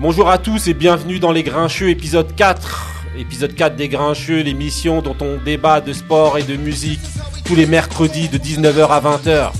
[0.00, 2.86] Bonjour à tous et bienvenue dans Les Grincheux épisode 4.
[3.18, 7.00] Épisode 4 des Grincheux, l'émission dont on débat de sport et de musique
[7.44, 9.50] tous les mercredis de 19h à 20h.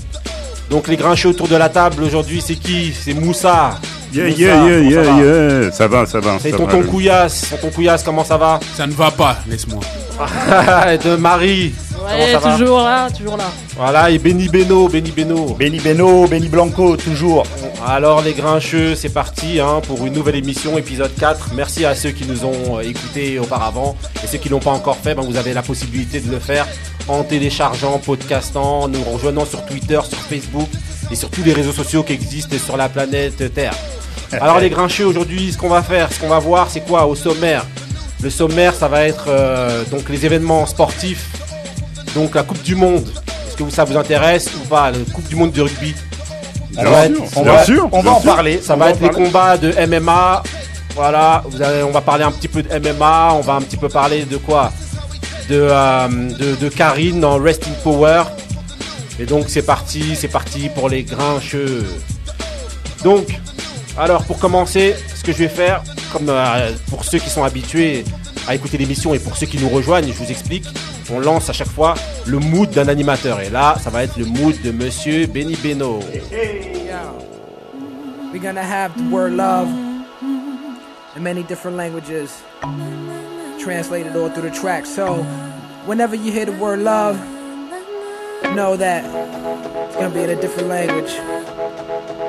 [0.69, 2.93] Donc les Grincheux autour de la table aujourd'hui, c'est qui?
[2.93, 3.81] C'est Moussa.
[4.13, 5.61] Yeah, Moussa, yeah, yeah, comment ça yeah, va?
[5.61, 5.71] yeah.
[5.73, 6.37] Ça va, ça va.
[6.39, 6.87] C'est ça tonton va.
[6.87, 7.49] Couillasse.
[7.49, 8.61] Tonton Couillasse, comment ça va?
[8.75, 9.81] Ça ne va pas, laisse-moi.
[11.03, 11.73] De Marie.
[12.09, 13.51] Ouais, Comment ça va toujours là, toujours là.
[13.77, 15.53] Voilà, et Benny Beno, Benny Beno.
[15.53, 17.45] Benny Beno, Benny Blanco, toujours.
[17.85, 21.51] Alors les grincheux, c'est parti hein, pour une nouvelle émission, épisode 4.
[21.55, 23.95] Merci à ceux qui nous ont euh, écoutés auparavant.
[24.23, 26.65] Et ceux qui l'ont pas encore fait, ben, vous avez la possibilité de le faire
[27.07, 30.69] en téléchargeant, podcastant, nous rejoignant sur Twitter, sur Facebook
[31.11, 33.75] et sur tous les réseaux sociaux qui existent sur la planète Terre.
[34.31, 37.15] Alors les grincheux, aujourd'hui, ce qu'on va faire, ce qu'on va voir, c'est quoi au
[37.15, 37.65] sommaire?
[38.21, 41.27] Le sommaire, ça va être euh, donc les événements sportifs,
[42.15, 43.07] donc la Coupe du Monde.
[43.47, 45.93] Est-ce que ça vous intéresse ou pas La Coupe du Monde de rugby?
[46.77, 46.81] On
[47.43, 48.33] bien va- sûr, on va en sûr.
[48.35, 48.61] parler.
[48.63, 50.43] ça on va être les combats de MMA.
[50.95, 53.33] Voilà, vous on va parler un petit peu de MMA.
[53.33, 54.71] On va un petit peu parler de quoi?
[55.49, 58.23] De, euh, de, de Karine dans Resting Power.
[59.19, 61.85] Et donc c'est parti, c'est parti pour les grincheux.
[63.03, 63.27] Donc,
[63.97, 65.81] alors pour commencer, ce que je vais faire,
[66.13, 68.05] comme euh, pour ceux qui sont habitués
[68.47, 70.65] à écouter l'émission et pour ceux qui nous rejoignent, je vous explique,
[71.11, 73.39] on lance à chaque fois le mood d'un animateur.
[73.41, 75.99] Et là, ça va être le mood de Monsieur Benny Beno.
[78.31, 79.67] We're gonna have the word love
[81.15, 82.29] in many different languages,
[83.59, 84.85] translated all through the track.
[84.85, 85.23] So,
[85.85, 87.17] whenever you hear the word love,
[88.55, 89.03] know that
[89.87, 91.11] it's gonna be in a different language.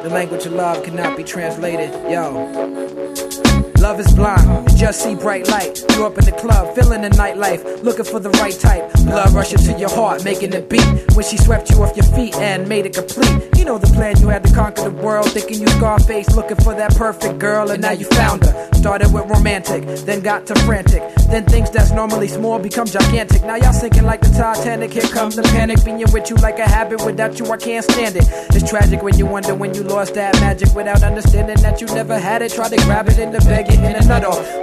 [0.02, 1.90] The language of love cannot be translated.
[2.10, 3.49] Yo.
[3.80, 5.82] Love is blind, you just see bright light.
[5.92, 8.92] You up in the club, feeling the nightlife, looking for the right type.
[9.04, 10.84] Blood rushing to your heart, making it beat.
[11.14, 13.48] When she swept you off your feet and made it complete.
[13.56, 15.30] You know the plan, you had to conquer the world.
[15.32, 18.68] Thinking you Scarface, looking for that perfect girl, and now you found her.
[18.74, 21.02] Started with romantic, then got to frantic.
[21.30, 23.42] Then things that's normally small become gigantic.
[23.44, 24.92] Now y'all sinking like the Titanic.
[24.92, 27.04] Here comes the panic, being with you like a habit.
[27.04, 28.24] Without you, I can't stand it.
[28.50, 32.18] It's tragic when you wonder when you lost that magic without understanding that you never
[32.18, 32.52] had it.
[32.52, 33.90] Try to grab it in the bag, in.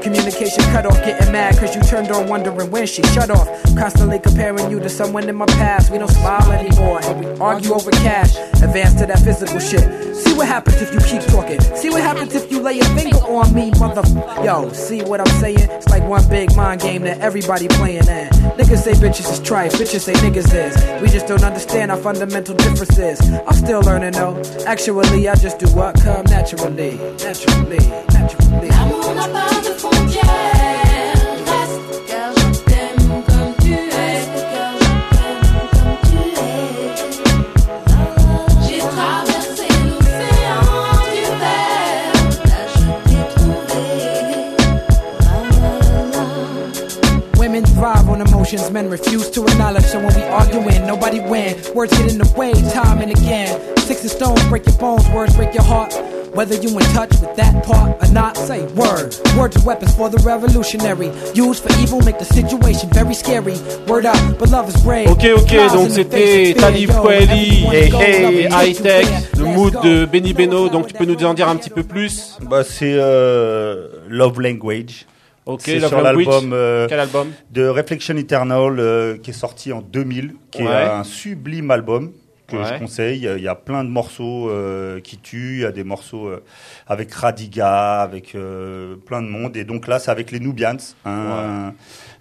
[0.01, 3.47] Communication cut off, getting mad cause you turned on wondering when she shut off.
[3.75, 5.91] Constantly comparing you to someone in my past.
[5.91, 8.37] We don't smile anymore and we argue over cash.
[8.61, 10.15] Advance to that physical shit.
[10.15, 11.59] See what happens if you keep talking.
[11.75, 14.03] See what happens if you lay a finger on me, mother.
[14.43, 15.69] Yo, see what I'm saying?
[15.69, 18.31] It's like one big mind game that everybody playing at.
[18.57, 21.01] Niggas say bitches is trife, bitches say niggas is.
[21.01, 23.19] We just don't understand our fundamental differences.
[23.45, 24.41] I'm still learning though.
[24.65, 26.97] Actually, I just do what come naturally.
[27.17, 27.79] Naturally,
[28.13, 28.96] naturally.
[28.99, 29.96] L'amour n'a
[48.47, 49.83] emotions, men refuse to acknowledge.
[49.85, 51.55] So when we arguing, nobody win.
[51.73, 53.77] Words get in the way, time and again.
[53.77, 55.93] Sticks and stones break your bones, words break your heart.
[56.33, 59.15] Whether you in touch with that part or not, say word.
[59.35, 61.09] Words are weapons for the revolutionary.
[61.33, 63.57] Used for evil, make the situation very scary.
[63.87, 65.09] Word up, but love is brave.
[65.09, 66.91] Ok, ok, donc c'était Talib.
[66.91, 70.69] Kweli et, is High Tech, le mood de Benny Beno.
[70.69, 72.37] Donc tu peux nous en dire un petit peu plus?
[72.41, 75.05] Bah, c'est euh, Love Language.
[75.47, 77.29] Ok, c'est sur l'album euh, Quel album?
[77.51, 80.69] de Reflection Eternal euh, qui est sorti en 2000, qui Ouais.
[80.69, 82.11] est un sublime album
[82.47, 82.63] que Ouais.
[82.73, 83.27] je conseille.
[83.37, 86.43] Il y a- plein de morceaux euh, qui tuent, il y a des morceaux euh,
[86.87, 89.57] avec Radiga, avec euh, plein de monde.
[89.57, 91.73] Et donc là, c'est avec les Nubians, un,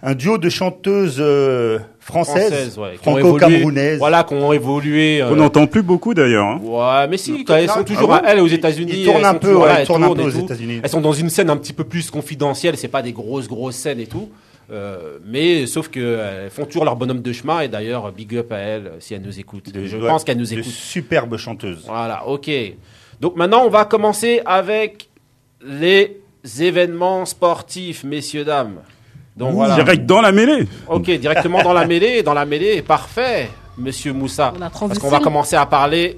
[0.03, 3.99] un duo de chanteuses euh, françaises, ouais, franco-camerounaises.
[3.99, 5.21] Voilà, qui ont évolué.
[5.21, 6.45] euh, On n'entend plus beaucoup d'ailleurs.
[6.47, 6.59] hein.
[6.63, 8.91] Ouais, mais si, quand elles sont Ah toujours bon à elles aux États-Unis.
[8.93, 10.29] Ils tournent elles un peu, ouais, elles tournent un peu aux.
[10.29, 10.81] États-Unis.
[10.83, 12.77] Elles sont dans une scène un petit peu plus confidentielle.
[12.77, 14.29] C'est pas des grosses grosses scènes et tout.
[14.69, 18.51] Euh, mais sauf que euh, font toujours leur bonhomme de chemin et d'ailleurs big up
[18.51, 19.71] à elles euh, si elles nous écoutent.
[19.71, 20.65] De- Je ouais, pense qu'elles nous écoutent.
[20.65, 21.83] superbes chanteuses.
[21.87, 22.49] Voilà, ok.
[23.21, 25.07] Donc maintenant, on va commencer avec
[25.65, 26.19] les
[26.59, 28.79] événements sportifs, messieurs, dames.
[29.37, 29.75] Donc voilà.
[29.75, 30.67] Direct dans la mêlée.
[30.87, 32.21] Ok, directement dans la mêlée.
[32.23, 34.53] Dans la mêlée, parfait, monsieur Moussa.
[34.57, 36.17] On a Parce qu'on va commencer à parler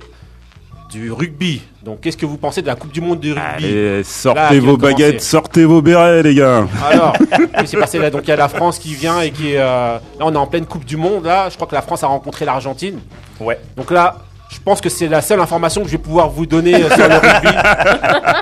[0.90, 1.62] du rugby.
[1.84, 4.60] Donc, qu'est-ce que vous pensez de la Coupe du Monde de rugby Allez, sortez Là,
[4.60, 6.66] vos baguettes, sortez vos bérets, les gars.
[6.90, 7.14] Alors,
[7.66, 8.10] c'est passé là.
[8.10, 9.58] Donc, il y a la France qui vient et qui est.
[9.60, 11.26] euh, là, on est en pleine Coupe du Monde.
[11.26, 13.00] Là, je crois que la France a rencontré l'Argentine.
[13.40, 13.60] Ouais.
[13.78, 14.18] Donc là,
[14.50, 17.08] je pense que c'est la seule information que je vais pouvoir vous donner euh, sur
[17.08, 17.56] le rugby.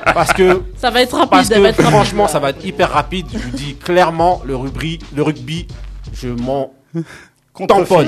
[0.13, 1.29] Parce que, Ça va être rapide.
[1.31, 1.91] parce elle va que être rapide.
[1.91, 3.27] franchement, ça va être hyper rapide.
[3.33, 5.67] Je vous dis clairement, le rugby, le rugby
[6.13, 6.71] je m'en
[7.67, 8.07] tamponne.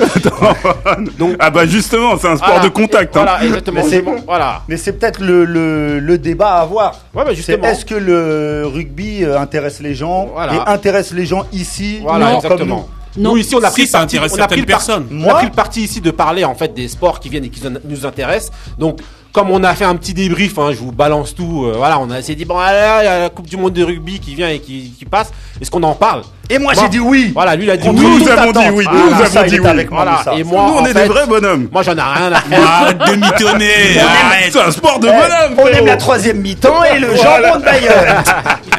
[1.18, 2.63] Donc, Ah bah justement, c'est un sport voilà.
[2.63, 3.16] de contact.
[3.18, 3.24] hein.
[3.24, 3.81] Voilà, exactement.
[3.84, 4.62] Mais c'est- Voilà.
[4.68, 6.92] Mais c'est peut-être le, le, le débat à avoir.
[7.13, 7.63] Ouais, bah justement.
[7.66, 10.54] est-ce que le rugby euh, intéresse les gens Voilà.
[10.54, 12.75] et intéresse les gens ici Voilà, comme exactement.
[13.18, 13.31] Non.
[13.31, 15.07] Nous ici on a pris le ça intéresse on a pris certaines le par- personnes.
[15.12, 17.44] On Moi a pris le parti ici de parler en fait des sports qui viennent
[17.45, 18.52] et qui nous- intéressent.
[18.78, 19.00] Donc
[19.34, 21.66] comme on a fait un petit débrief, hein, je vous balance tout.
[21.66, 23.57] euh, voilà, on a essayé de dire bon, là, il y a la Coupe du
[23.57, 25.31] Monde de rugby qui vient et qui, qui passe.
[25.60, 26.22] Est-ce qu'on en parle?
[26.50, 26.81] Et moi Bon.
[26.81, 27.31] j'ai dit oui.
[27.34, 28.24] Voilà, lui il a dit Contre oui.
[28.24, 29.68] Nous avons dit oui, Voilà, nous avons dit est oui.
[29.68, 31.69] avec moi, Voilà, et moi Nous, on est fait, des vrais bonhommes.
[31.72, 32.68] Moi j'en ai rien à faire.
[32.69, 34.00] Arrête de mitonner.
[34.00, 34.51] Arrête.
[34.51, 35.60] C'est un sport de Eh, bonhomme.
[35.60, 37.90] on aime la troisième mi-temps et le jambon de Bayonne.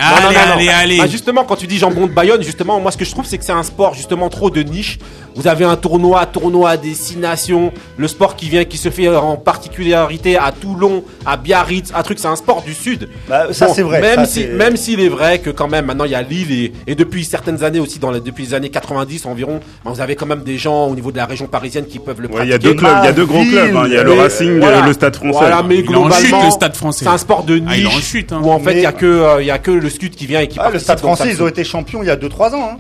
[0.03, 0.99] Allez, allez, allez.
[1.03, 3.37] Ah, justement, quand tu dis jambon de Bayonne, justement, moi ce que je trouve, c'est
[3.37, 4.99] que c'est un sport justement trop de niche.
[5.37, 9.37] Vous avez un tournoi, tournoi à destination, le sport qui vient, qui se fait en
[9.37, 13.09] particularité à Toulon, à Biarritz, un truc, c'est un sport du sud.
[13.29, 16.05] Bah, ça, c'est vrai, Même ça, si, même s'il est vrai que quand même maintenant
[16.07, 18.71] il y a Lille et, et depuis certaines années aussi, dans les, depuis les années
[18.71, 21.87] 90 environ, bah, vous avez quand même des gens au niveau de la région parisienne
[21.87, 22.51] qui peuvent le Ouais, il pratiquer.
[22.53, 23.77] y a deux clubs, il y a deux gros clubs.
[23.77, 23.83] hein.
[23.87, 24.87] Il y a le Racing, voilà.
[24.87, 25.39] le Stade Français.
[25.39, 27.05] Voilà, mais Il globalement, chute, le Stade français.
[27.05, 28.41] c'est un sport de niche Ah, il en chute, hein.
[28.43, 30.15] où en fait il y a Mais- que euh, il y a que le Scud
[30.15, 32.17] qui vient et qui Ah, le Stade français, ils ont été champions il y a
[32.17, 32.71] 2-3 ans.
[32.73, 32.77] hein.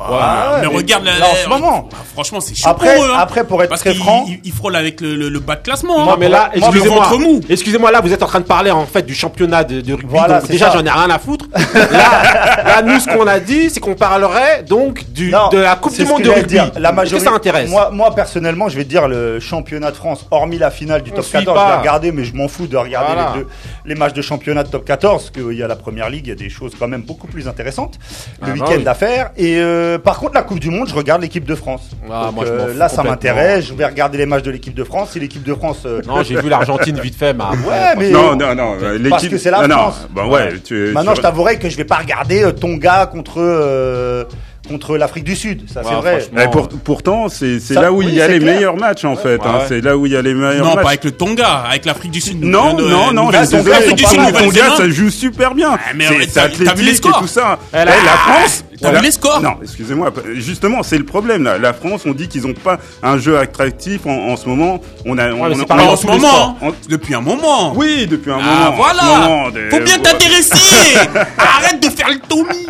[0.00, 1.88] Ah, mais mais regarde là, en ce moment.
[1.92, 3.10] Ah, franchement, c'est chaud Après- pour eux.
[3.10, 3.16] hein.
[3.18, 5.62] après, pour être Parce très franc- ils, ils frôlent avec le, le- le bas de
[5.62, 6.04] classement.
[6.04, 6.16] Non hein.
[6.18, 7.08] mais là, moi, excusez-moi,
[7.48, 10.06] excusez-moi, là vous êtes en train de parler en fait du championnat de, de rugby.
[10.08, 11.46] Voilà, donc c'est déjà j'en ai rien à foutre.
[11.54, 15.76] là, là, nous ce qu'on a dit, c'est qu'on parlerait donc du Non, de la
[15.76, 16.46] Coupe du Monde de rugby.
[16.48, 16.70] dire.
[16.78, 17.24] La majorité.
[17.26, 20.58] que ça intéresse Moi, moi, personnellement, je vais te dire le championnat de France, hormis
[20.58, 21.66] la finale du On top suit 14, pas.
[21.66, 23.32] je vais regarder, mais je m'en fous de regarder Voilà.
[23.36, 23.48] les, deux-
[23.84, 26.30] les matchs de championnat de top 14, parce qu'il y a la première ligue, il
[26.30, 27.94] y a des choses quand même beaucoup plus intéressantes.
[28.42, 29.30] Le Ah, bah week-end à faire.
[29.36, 29.58] Et
[29.94, 31.90] euh, par contre, la Coupe du Monde, je regarde l'équipe de France.
[32.10, 33.66] Ah, Donc, moi, je m'en euh, là, ça m'intéresse.
[33.66, 35.10] Je vais regarder les matchs de l'équipe de France.
[35.12, 35.82] Si l'équipe de France.
[35.86, 38.76] euh, Non, j'ai vu l'Argentine vite fait, mais après, Ouais, mais- Non, non, non.
[38.80, 40.08] Parce l'équipe- que c'est la non, France.
[40.14, 43.06] Non, bah ouais, tu, Maintenant, tu- je t'avouerai que je vais pas regarder euh, Tonga
[43.06, 44.24] contre euh,
[44.68, 45.62] contre l'Afrique du Sud.
[45.72, 46.50] Ça, c'est vrai.
[46.52, 48.54] pour- pourtant, c'est c'est Ça- là où il oui, y a les clair.
[48.54, 49.40] meilleurs matchs en fait.
[49.44, 49.58] hein.
[49.58, 49.64] ouais.
[49.68, 50.82] C'est là où il y a les meilleurs Non, matchs.
[50.84, 52.42] pas avec le Tonga, avec l'Afrique du Sud.
[52.44, 54.32] Non, Euh, non, non, désolé, ils sont le.
[54.32, 55.70] Tonga, ça joue super bien.
[55.74, 57.58] Ah, mais C'est- athlétique et scores tout ça.
[57.72, 60.12] Eh, a- la France, T'as la- vu les scores Non, excusez-moi.
[60.36, 61.58] Justement, c'est le problème là.
[61.58, 64.80] La France, on dit qu'ils n'ont pas un jeu attractif en, en ce moment.
[65.04, 66.56] On a, on, on- Pas on- en ce moment,
[66.88, 67.72] depuis un moment.
[67.74, 68.48] Oui, depuis un moment.
[68.66, 70.94] Ah voilà moment, des- Faut bien t'intéresser
[71.38, 72.66] Arrête de faire le Tommy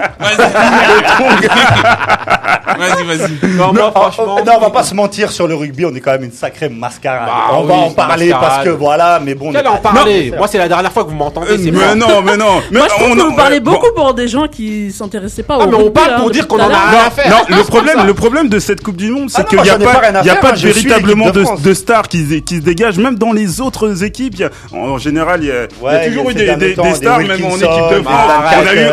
[2.78, 3.56] Vas-y, vas-y.
[3.56, 5.94] Non, moi, Oh, franchement, oh, non, on va pas se mentir sur le rugby, on
[5.94, 7.28] est quand même une sacrée mascarade.
[7.28, 8.48] Bah on va en parler mascarade.
[8.50, 9.48] parce que voilà, mais bon.
[9.48, 11.52] on Quel est en parler Moi, c'est la dernière fois que vous m'entendez.
[11.52, 12.62] Euh, mais non, mais non.
[12.70, 15.42] Mais Moi, je trouve on- que vous parlez bon, beaucoup pour des gens qui s'intéressaient
[15.42, 17.30] pas Ah, au mais on parle hein, pour dire qu'on en a rien à faire.
[17.30, 19.78] Non, le problème, le problème de cette Coupe du Monde, c'est Ah qu'il n'y a
[19.78, 24.42] pas, y a suis véritablement de stars qui, se- dégagent, même dans les autres équipes.
[24.72, 25.66] en général, il y a,
[26.08, 28.32] toujours eu des, stars, même en équipe de France.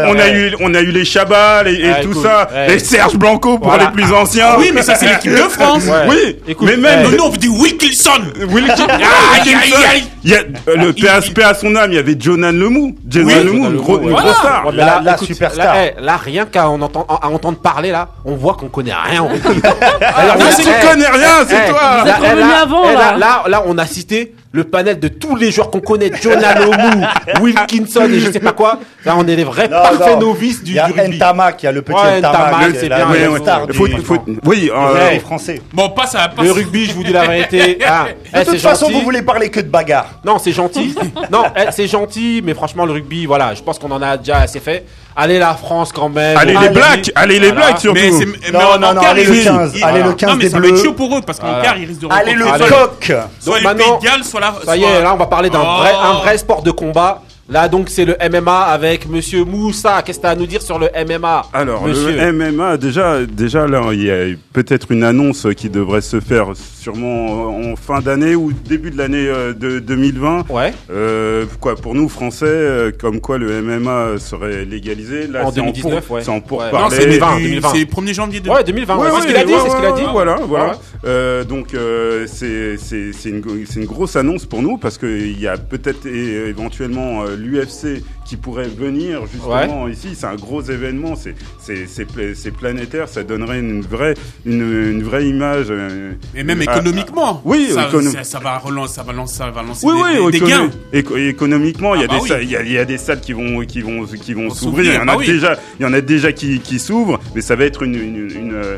[0.07, 3.85] On, a eu, on, a les Chabal et, tout ça, les Serge Blanco pour Voilà.
[3.85, 4.55] les plus anciens.
[4.57, 5.83] Oui, mais ça, c'est l'équipe de France.
[5.85, 6.05] Ouais.
[6.07, 7.03] Oui, Écoute, mais même.
[7.03, 8.11] Nous, nous, on veut dire Wilkinson
[8.49, 9.03] Wilkin- Aïe,
[9.41, 9.77] aïe, Wilkinson.
[9.91, 10.03] aïe.
[10.23, 12.95] Il y a, euh, le PSP à son âme, il y avait Jonan Lemou.
[13.09, 14.65] Jonan Oui, Lemou, une, gros- grosse star.
[14.67, 15.75] Ouais, là, superstar.
[15.75, 18.93] Là, eh, là, rien qu'à en entend- à entendre parler, là, on voit qu'on connaît
[18.93, 19.25] rien.
[20.01, 22.01] Alors, Non, là, tu eh, connais rien, c'est eh, toi.
[22.03, 23.17] Vous êtes eh, revenu avant, eh, là.
[23.17, 27.03] là, là, on a cité le panel de tous les joueurs qu'on connaît, Jonah Lomu,
[27.41, 28.79] Wilkinson et je sais pas quoi.
[29.03, 30.27] Là, on est les vrais Non, parfaits non.
[30.29, 31.17] novices du, Il y a du rugby.
[31.17, 33.67] Ntamak, il y a le petit Ouais, Ntamak, c'est la bien, ouais, star ouais.
[33.67, 35.61] du Faut- du faut- oui, euh, rugby français.
[35.73, 36.29] Bon, passe à...
[36.29, 36.45] Passe.
[36.45, 37.79] Le rugby, je vous dis la vérité.
[37.85, 38.97] ah, eh, De toute c'est façon, gentil.
[38.97, 40.19] vous voulez parler que de bagarre.
[40.25, 40.95] Non, c'est gentil.
[41.31, 44.37] non, eh, c'est gentil, mais franchement, le rugby, voilà, je pense qu'on en a déjà
[44.37, 44.85] assez fait.
[45.17, 46.37] Allez, la France, quand même.
[46.37, 47.67] Allez les Blacks, allez les Voilà.
[47.67, 47.99] Blacks surtout.
[48.01, 50.13] Mais mais Non, en- non, non, allez il le risque- 15, il- allez le Non,
[50.15, 50.83] 15 mais des ça va être Bleus.
[50.83, 51.63] chaud pour eux, parce qu'en Voilà.
[51.63, 54.53] quart, ils risquent de Allez le coq soit le Pays de Galles, soit la...
[54.65, 55.77] Ça y est, là, on va parler d'un Oh.
[55.79, 57.21] vrai, un vrai sport de combat.
[57.47, 60.01] Là, donc, c'est le MMA avec Monsieur Moussa.
[60.01, 63.67] Qu'est-ce que t'as à nous dire sur le MMA Alors, monsieur le MMA, déjà, déjà
[63.67, 68.35] là, il y a peut-être une annonce qui devrait se faire sûrement en fin d'année
[68.35, 70.45] ou début de l'année euh, de 2020.
[70.49, 70.73] Ouais.
[70.89, 75.27] Euh, quoi, pour nous Français, euh, comme quoi le MMA serait légalisé.
[75.27, 76.23] Là, En c'est 2019, pour- ouais.
[76.23, 76.65] C'est en pour Ouais.
[76.65, 76.95] Non, parler.
[76.95, 77.69] c'est 2020, début- 2020.
[77.75, 78.49] c'est 1er janvier de...
[78.49, 78.95] Ouais, 2020.
[78.97, 80.03] Ouais, ouais, c'est ouais, ce qu'il a dit, ouais, c'est ce qu'il a dit.
[80.11, 80.65] Voilà, voilà.
[80.65, 80.71] Ouais.
[81.05, 83.43] Euh, donc euh, c'est c'est c'est une
[83.75, 88.67] une grosse annonce pour nous parce qu'il y a peut-être éventuellement euh, l'UFC qui pourrait
[88.67, 90.09] venir justement ici.
[90.15, 94.15] C'est un gros événement, c'est c'est c'est pla- c'est planétaire, ça donnerait une vraie
[94.45, 95.67] une, une vraie image.
[95.69, 97.41] euh, Et même à- économiquement.
[97.45, 100.19] oui, ça, économ- ça, ça va relancer, ça va lancer, ça va lancer oui, des,
[100.19, 100.69] oui, des- des gains.
[100.91, 102.39] éco- économiquement, il y a Ah bah des oui.
[102.43, 104.93] il y a, il y a des salles qui vont qui vont qui vont s'ouvrir.
[104.93, 105.25] Il y en a bah oui.
[105.27, 108.15] déjà, il y en a déjà qui, qui s'ouvrent, mais ça va être une une
[108.35, 108.77] une, euh,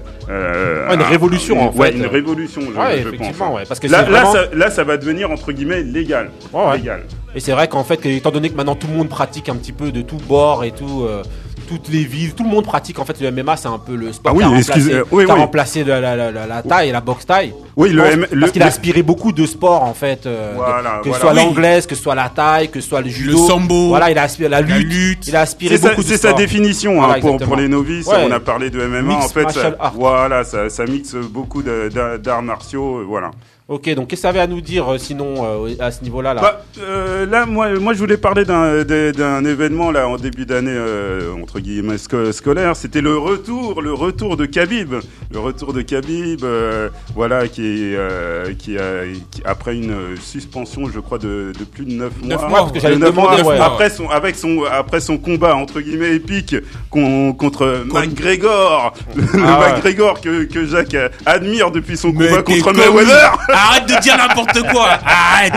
[0.87, 1.97] Ouais, une un- révolution, en ouais, fait.
[1.97, 2.61] une révolution.
[2.61, 3.53] Je, Ouais, je pense.
[3.53, 6.31] ouais, parce que là, c'est là, vraiment- ça, là, ça va devenir entre guillemets légal.
[6.53, 6.77] Ouais, ouais.
[6.77, 7.03] Légal.
[7.35, 9.71] Et c'est vrai qu'en fait, étant donné que maintenant tout le monde pratique un petit
[9.71, 11.23] peu de tout bord et tout, euh,
[11.67, 14.13] toutes les villes, tout le monde pratique en fait le MMA, c'est un peu le
[14.13, 15.39] sport Ah oui, qui a remplacé, euh, oui, qui a oui.
[15.41, 17.53] remplacé la, la, la, la- la taille la boxe taille.
[17.75, 20.25] Oui, le pense, M- le- parce qu'il a le- inspiré beaucoup de sports en fait,
[20.25, 21.13] euh, de- Voilà, que voilà.
[21.15, 21.35] ce soit Oui.
[21.35, 24.23] l'anglaise, que ce soit la taille, que ce soit le judo, sambo, Voilà, il a
[24.23, 25.27] inspiré la lutte, la lutte.
[25.27, 28.07] il a sa, beaucoup de c'est sa définition Voilà, hein, pour, pour les novices.
[28.07, 28.25] Ouais.
[28.27, 29.01] On a parlé de MMA.
[29.17, 32.99] Mixed en fait, ça, voilà, ça, ça mixe beaucoup de- d'arts d'arts martiaux.
[32.99, 33.31] euh, Voilà.
[33.69, 36.33] Ok, donc qu'est-ce que ça avait à nous dire euh, sinon euh, à ce niveau-là
[36.33, 40.71] là Bah, euh, là, moi, moi, je voulais parler d'un événement là en début d'année
[40.73, 42.77] euh, entre guillemets sco- scolaire.
[42.77, 44.93] C'était le retour, le retour de Khabib,
[45.33, 50.87] le retour de Khabib, euh, voilà, qui est euh, qui a qui- après une suspension,
[50.89, 52.27] je crois, de, de plus de 9 mois.
[52.29, 53.59] Neuf mois, parce que De j'allais neuf demander, mois, ouais.
[53.59, 56.55] après son avec son après son combat entre guillemets épique
[56.89, 59.73] con- contre McGregor, le Ah ouais.
[59.73, 60.95] McGregor que que Jacques
[61.25, 62.77] admire depuis son Mais combat contre con.
[62.77, 63.37] Mayweather.
[63.57, 64.89] Arrête de dire n'importe quoi.
[65.05, 65.53] Arrête.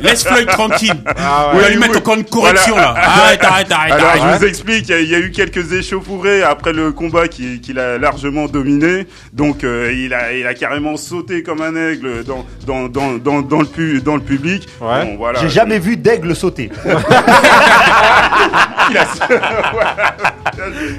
[0.00, 1.02] Laisse Floyd tranquille.
[1.18, 2.92] Ah On va lui mettre encore une correction Voilà.
[2.94, 3.00] là.
[3.02, 3.92] Arrête, arrête, arrête.
[3.92, 4.22] Alors arrête.
[4.34, 7.28] je vous explique, il y a- il y, a eu quelques échauffourées après le combat
[7.28, 9.06] qui- qu'il a largement dominé.
[9.32, 13.40] Donc euh, il, a, il a carrément sauté comme un aigle dans, dans, dans, dans,
[13.42, 14.68] dans le, pu- dans le public.
[14.80, 15.04] Ouais.
[15.04, 15.40] Bon, voilà.
[15.40, 16.70] J'ai jamais vu d'aigle sauter.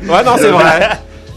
[0.08, 0.90] Ouais, non, c'est vrai.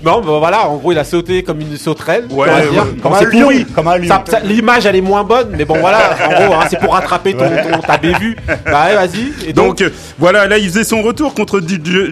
[0.04, 2.26] Bon, bah, voilà, en gros, il a sauté comme une sauterelle.
[2.30, 2.82] Ouais, on va dire.
[2.84, 2.88] ouais.
[3.02, 3.64] Comme un lion, pourri.
[3.64, 4.08] comme un lion.
[4.08, 6.92] Ça- ça- L'image, elle est moins bonne, mais bon, voilà, en gros, hein, c'est pour
[6.92, 8.37] rattraper ton, ton ta bévue.
[8.66, 9.49] Bah, ouais, vas-y.
[9.49, 11.61] Et donc, Donc euh, voilà, là il faisait son retour contre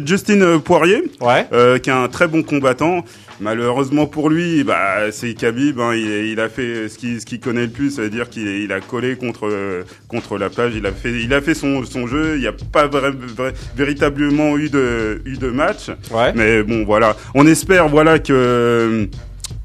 [0.04, 1.46] Justin euh, Poirier, ouais.
[1.52, 3.04] euh, qui est un très bon combattant.
[3.42, 5.80] Malheureusement pour lui, bah, c'est Khabib.
[5.80, 8.80] Hein, il, il a fait ce qu'il ce connaît le plus, c'est-à-dire qu'il il a
[8.80, 10.72] collé contre contre la plage.
[10.76, 12.36] Il a fait il a fait son son jeu.
[12.36, 15.88] Il n'y a pas vra- vra- véritablement eu de eu de match.
[16.10, 16.32] Ouais.
[16.34, 17.16] Mais bon, voilà.
[17.34, 19.08] On espère, voilà, que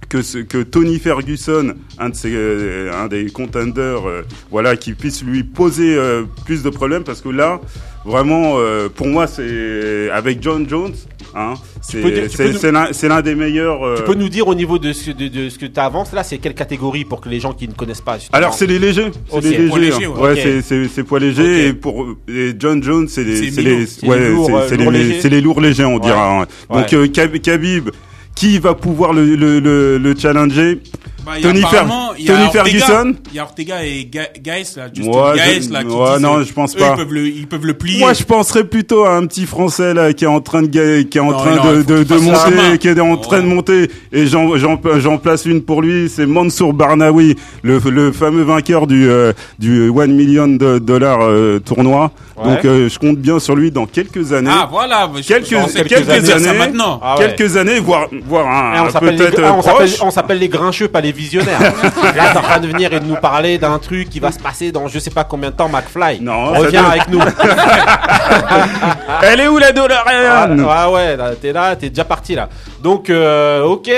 [0.09, 4.93] que, ce- que Tony Ferguson, un de ses, euh, un des contenders, euh, voilà, qui
[4.93, 7.59] puisse lui poser euh, plus de problèmes parce que là,
[8.07, 10.93] vraiment, euh, pour moi, c'est avec John Jones,
[11.35, 13.83] hein, c'est l'un des meilleurs.
[13.85, 16.13] euh, Tu peux nous dire au niveau de ce, de, de ce que tu avances
[16.13, 18.37] là, c'est quelle catégorie pour que les gens qui ne connaissent pas justement.
[18.37, 20.19] alors c'est les légers, c'est les Poids légers, léger, hein.
[20.19, 20.87] ouais.
[20.93, 24.49] c'est poids léger et pour et John Jones c'est les C'est les ouais les lourds,
[24.57, 25.21] euh, lourds les légers.
[25.21, 26.41] c'est les lourds légers on dira.
[26.41, 26.45] hein.
[26.73, 27.89] Donc euh, Khab- Khabib
[28.35, 30.79] qui va pouvoir le le le, le challenger
[31.27, 32.49] Bah, Tony Fer- Ortega.
[32.51, 35.83] Ferguson Il y a Ortega et Ga- Gaes là, Justin Ouais, Gaes je- là.
[35.83, 36.91] Qui ouais, disent, non, je pense eux, pas.
[36.93, 37.99] Ils peuvent le, ils peuvent le plier.
[37.99, 41.17] Moi, je penserais plutôt à un petit Français là qui est en train de qui
[41.17, 43.91] est en Non, train non, de, de, de monter, qui est en train de monter.
[44.13, 48.87] Et j'en j'en j'en place une pour lui, c'est Mansour Barnaoui, le, le fameux vainqueur
[48.87, 52.11] du euh, du one million de dollars euh, tournoi.
[52.37, 52.43] Ouais.
[52.45, 54.51] Donc, euh, je compte bien sur lui dans quelques années.
[54.53, 55.09] Ah voilà.
[55.17, 56.57] je- Quelques- quelques dire ça années.
[56.59, 56.99] maintenant.
[57.03, 57.33] Ah ouais.
[57.35, 60.01] Quelques années, voire voire Eh, un, on s'appelle les, peut-être ah, on s'appelle- proche.
[60.03, 61.59] on s'appelle les grincheux, pas les visionnaires.
[62.15, 64.39] Là, t'es en train de venir et de nous parler d'un truc qui va se
[64.39, 66.21] passer dans je sais pas combien de temps, McFly.
[66.21, 67.19] Non, ça reviens avec nous.
[69.23, 72.47] Elle est où la Ah, DeLorean ouais, ouais, là, t'es là, t'es déjà parti là.
[72.83, 73.89] Donc, euh, ok.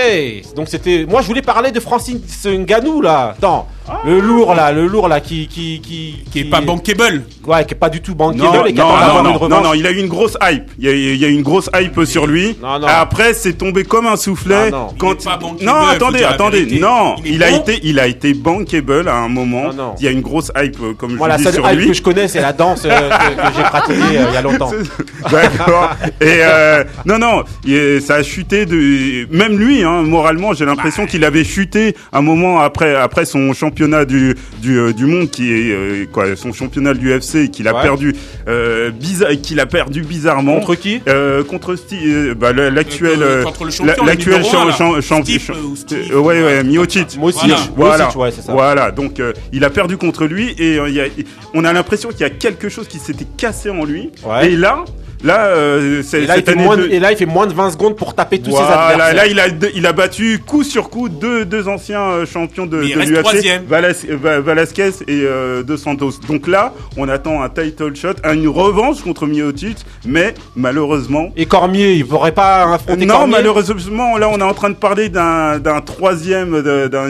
[0.56, 3.36] Donc c'était, moi je voulais parler de Francine Ngannou là.
[3.38, 3.68] Attends,
[4.06, 7.24] le lourd là, le lourd là qui qui qui Qui est pas bankable.
[7.46, 9.50] Ouais, qui est pas du tout bankable Non, et qui non, attend d'avoir non, non,
[9.50, 10.70] non, non, il a eu une grosse hype.
[10.78, 12.58] Il y a, il y a eu une grosse hype sur lui.
[12.62, 12.88] Non, non.
[12.88, 14.68] Après, c'est tombé comme un soufflet.
[14.68, 14.88] Ah, non.
[14.98, 16.80] Quand Il est pas bankable, non, attendez, la attendez.
[16.80, 17.58] Non, Il il, a bon.
[17.58, 19.70] été, il a été bankable à un moment.
[19.70, 19.96] Non, non.
[20.00, 21.88] Il y a une grosse hype, euh, comme je la dis seule sur hype lui.
[21.88, 24.42] que je connais, c'est la danse euh, que, que j'ai pratiquée euh, il y a
[24.42, 24.72] longtemps.
[25.32, 25.90] D'accord.
[26.22, 27.44] Et euh, non, non,
[28.02, 29.28] ça a chuté de.
[29.36, 34.06] Même lui, hein, moralement, j'ai l'impression qu'il avait chuté un moment après après son championnat
[34.06, 37.74] du du, euh, du monde, qui est euh, quoi, son championnat de l'UFC, qu'il a
[37.76, 37.82] Ouais.
[37.82, 38.16] perdu,
[38.48, 40.56] euh, bizarre, qu'il a perdu bizarrement.
[40.60, 41.02] Contre qui?
[41.08, 41.76] Euh, contre
[42.38, 43.20] bah, l'actuel
[43.72, 44.72] champion, l'actuel numéro un, là.
[44.72, 46.64] champ- champ- Steve, champ- ou Steve, euh, ouais ouais.
[46.64, 47.58] Miocic Voilà.
[47.76, 48.52] voilà ouais, ça.
[48.54, 49.22] voilà donc
[49.52, 51.06] il a perdu contre lui et il y a-
[51.54, 54.52] on a l'impression qu'il y a quelque chose qui s'était cassé en lui Ouais.
[54.52, 54.84] et là
[55.24, 57.26] là euh, c'est Et là, il cette fait année moins de, et là, il fait
[57.26, 59.16] moins de 20 secondes pour taper tous ses voilà, adversaires.
[59.16, 62.78] là il a il a battu coup sur coup deux deux anciens euh, champions de,
[62.78, 69.02] l'UFC Velasquez et euh, De Santos donc là on attend un title shot une revanche
[69.02, 74.40] contre Miocic mais malheureusement Et Cormier, il pourrait pas affronter non, Cormier malheureusement, là, on
[74.40, 76.62] est en train de parler d'un troisième,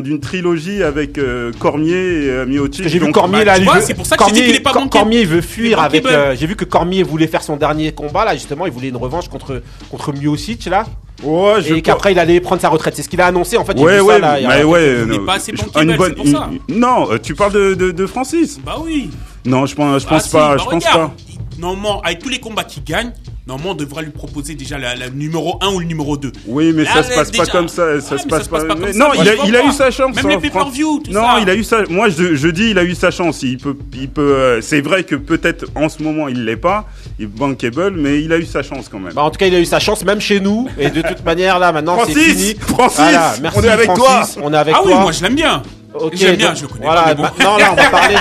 [0.02, 1.94] d'une trilogie avec euh, Cormier
[2.26, 4.52] et euh, que j'ai vu Cormier bah, là, c'est pour ça que j'ai dit Cormier,
[4.52, 4.88] qu'il est pas.
[4.90, 6.06] Cormier il veut fuir avec.
[6.06, 8.98] euh, j'ai vu que Cormier voulait faire son dernier combat là, justement, il voulait une
[8.98, 10.86] revanche contre contre Miocic là,
[11.24, 12.96] Ouais, je et qu'après il allait prendre sa retraite.
[12.96, 13.78] C'est ce qu'il a annoncé en fait.
[13.78, 15.04] Ouais, ouais, ça, là, mais ouais.
[15.06, 16.50] Il est non, pas assez bankable, une bonne- pour ça.
[16.70, 18.58] non, euh, tu parles de, de, de Francis.
[18.66, 19.10] Bah oui.
[19.46, 21.10] Non, je pense, je Ah, pense si, pas, bah je pense regarde.
[21.12, 21.16] pas.
[21.60, 23.12] Normalement, avec tous les combats qu'il gagne,
[23.50, 26.32] normalement, on devrait lui proposer déjà la, la numéro 1 ou le numéro 2.
[26.48, 28.00] Oui, mais Là, ça se passe pas comme ça.
[28.00, 28.64] Ça Ouais, se passe pas.
[28.64, 30.16] comme ça, non, il a, il eu sa chance.
[30.16, 31.40] Même hein, les pay-per-view, tout non, ça.
[31.42, 31.84] il a eu sa.
[31.90, 33.44] Moi, je, je dis, il a eu sa chance.
[33.44, 34.22] Il peut, il peut.
[34.36, 36.88] euh, c'est vrai que peut-être en ce moment il l'est pas,
[37.20, 39.14] il est bankable, mais il a eu sa chance quand même.
[39.14, 40.68] Bah, en tout cas, il a eu sa chance même chez nous.
[40.78, 42.56] Et de toute manière, là, maintenant, c'est Francis fini.
[42.60, 44.92] Francis Voilà, merci, On est avec Francis, On est avec Ah toi.
[44.96, 45.64] oui, moi je l'aime bien.
[45.94, 47.22] Ok, J'aime bien, donc, je le connais voilà, pas, mais bon.
[47.24, 48.16] maintenant là on va parler.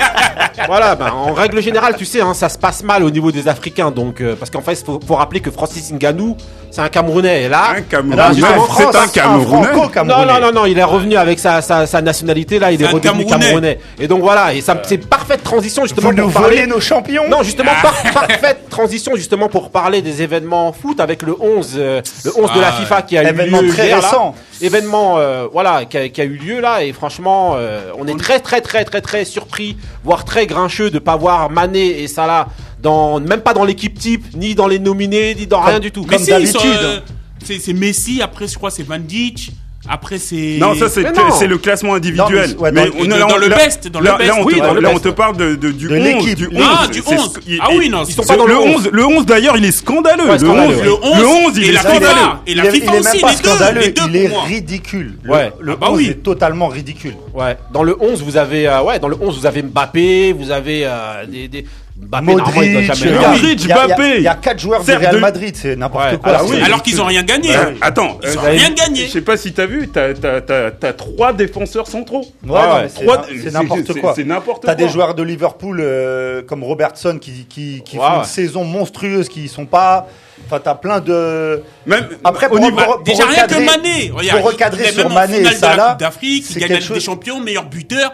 [0.67, 3.47] voilà, ben, en règle générale, tu sais, hein, ça se passe mal au niveau des
[3.47, 6.37] Africains, donc euh, parce qu'en fait, faut, faut rappeler que Francis Ngannou,
[6.79, 8.31] c'est un Camerounais, et là, Un Camerounais, là,
[8.77, 9.69] c'est un Camerounais.
[10.05, 12.87] non, non, non, non, il est revenu avec sa, sa, sa nationalité, là, il est,
[12.87, 13.47] redevenu Camerounais.
[13.47, 13.79] Camerounais.
[13.99, 16.57] Et donc voilà, et ça, c'est parfaite transition justement Vous nous pour parler.
[16.59, 21.23] volez nos champions Non, justement, par- parfaite transition justement pour parler des événements foot avec
[21.23, 23.87] le 11, euh, le 11 de la Ah, FIFA qui a eu événement lieu très
[23.87, 24.07] hier, là.
[24.09, 24.35] récent.
[24.61, 28.19] Événement, euh, voilà, qui a, qui a eu lieu là et franchement, euh, on est
[28.19, 32.47] très très très très très surpris, voire très grincheux de pas voir Mané et Salah
[32.83, 36.03] dans, même pas dans l'équipe type, ni dans les nominés, ni dans rien du tout.
[36.03, 36.61] Mais Comme si, d'habitude.
[36.83, 37.01] euh,
[37.45, 39.51] c'est c'est Messi, après je crois c'est Van Dijk,
[39.89, 40.59] après c'est...
[40.61, 42.51] Non, ça c'est le classement individuel.
[42.51, 44.29] Non, mais- ouais, dans- on- dans- là, dans le là- best, dans le là, best.
[44.29, 45.05] Là, on, Oui, te, dans le là, on best.
[45.05, 46.03] te parle de, de- du De 11.
[46.05, 46.37] l'équipe.
[46.37, 46.63] Du 11.
[46.63, 47.33] Ah, du C'est 11.
[47.35, 48.75] ce qui- Ah oui, non, Ils sont c'est- pas dans le le 11.
[48.77, 50.25] 11, le 11 d'ailleurs, il est scandaleux.
[50.27, 50.85] Ouais, le, scandaleux, 11, ouais.
[50.85, 52.07] Le 11, le 11, il et est la scandaleux.
[52.47, 53.21] Et la il est, FIFA il est aussi, même
[53.57, 55.19] pas les deux, il est ridicule.
[55.23, 55.53] Le, Ouais.
[55.61, 57.15] le Ah bah 11 est totalement ridicule.
[57.33, 60.51] Ouais, dans le 11 vous avez, euh, ouais, dans le 11 vous avez Mbappé, vous
[60.51, 61.65] avez euh, des
[62.01, 62.55] Mbappé il doit Modric,
[62.95, 63.01] jamais.
[63.01, 63.37] il y a- oui.
[63.37, 64.15] Modric, il y a- il y a- Mbappé.
[64.19, 66.29] Il y a 4 joueurs du Certes, Real de- Madrid, c'est n'importe Ouais, quoi.
[66.31, 66.63] alors c'est oui.
[66.63, 67.55] Alors qu'ils ont rien gagné.
[67.57, 69.07] Euh, attends, Ils ont euh, rien gagné.
[69.07, 72.21] je sais pas si t'as vu, t'as t'as- t'as- t'as trois défenseurs centraux.
[72.47, 72.83] Ouais, Ah non, ouais.
[72.83, 74.13] mais c'est Trois- c'est n'importe c'est- quoi.
[74.15, 74.75] C'est n'importe quoi.
[74.75, 78.19] T'as des joueurs de Liverpool euh, comme Robertson qui, qui, qui Ouais, font ouais.
[78.19, 80.07] une saison monstrueuse, qui sont pas.
[80.47, 81.63] Enfin, t'as plein de.
[81.85, 84.13] Même Après, au pour, niveau- pour- Bah, pour déjà rien que recadrer- Mané.
[84.15, 85.99] Regarde, pour recadrer il est sur même en Mané et finale de la Salah, Coupe
[86.01, 88.13] d'Afrique, c'est il gagne la quelque Ligue des chose- Champions, meilleur buteur.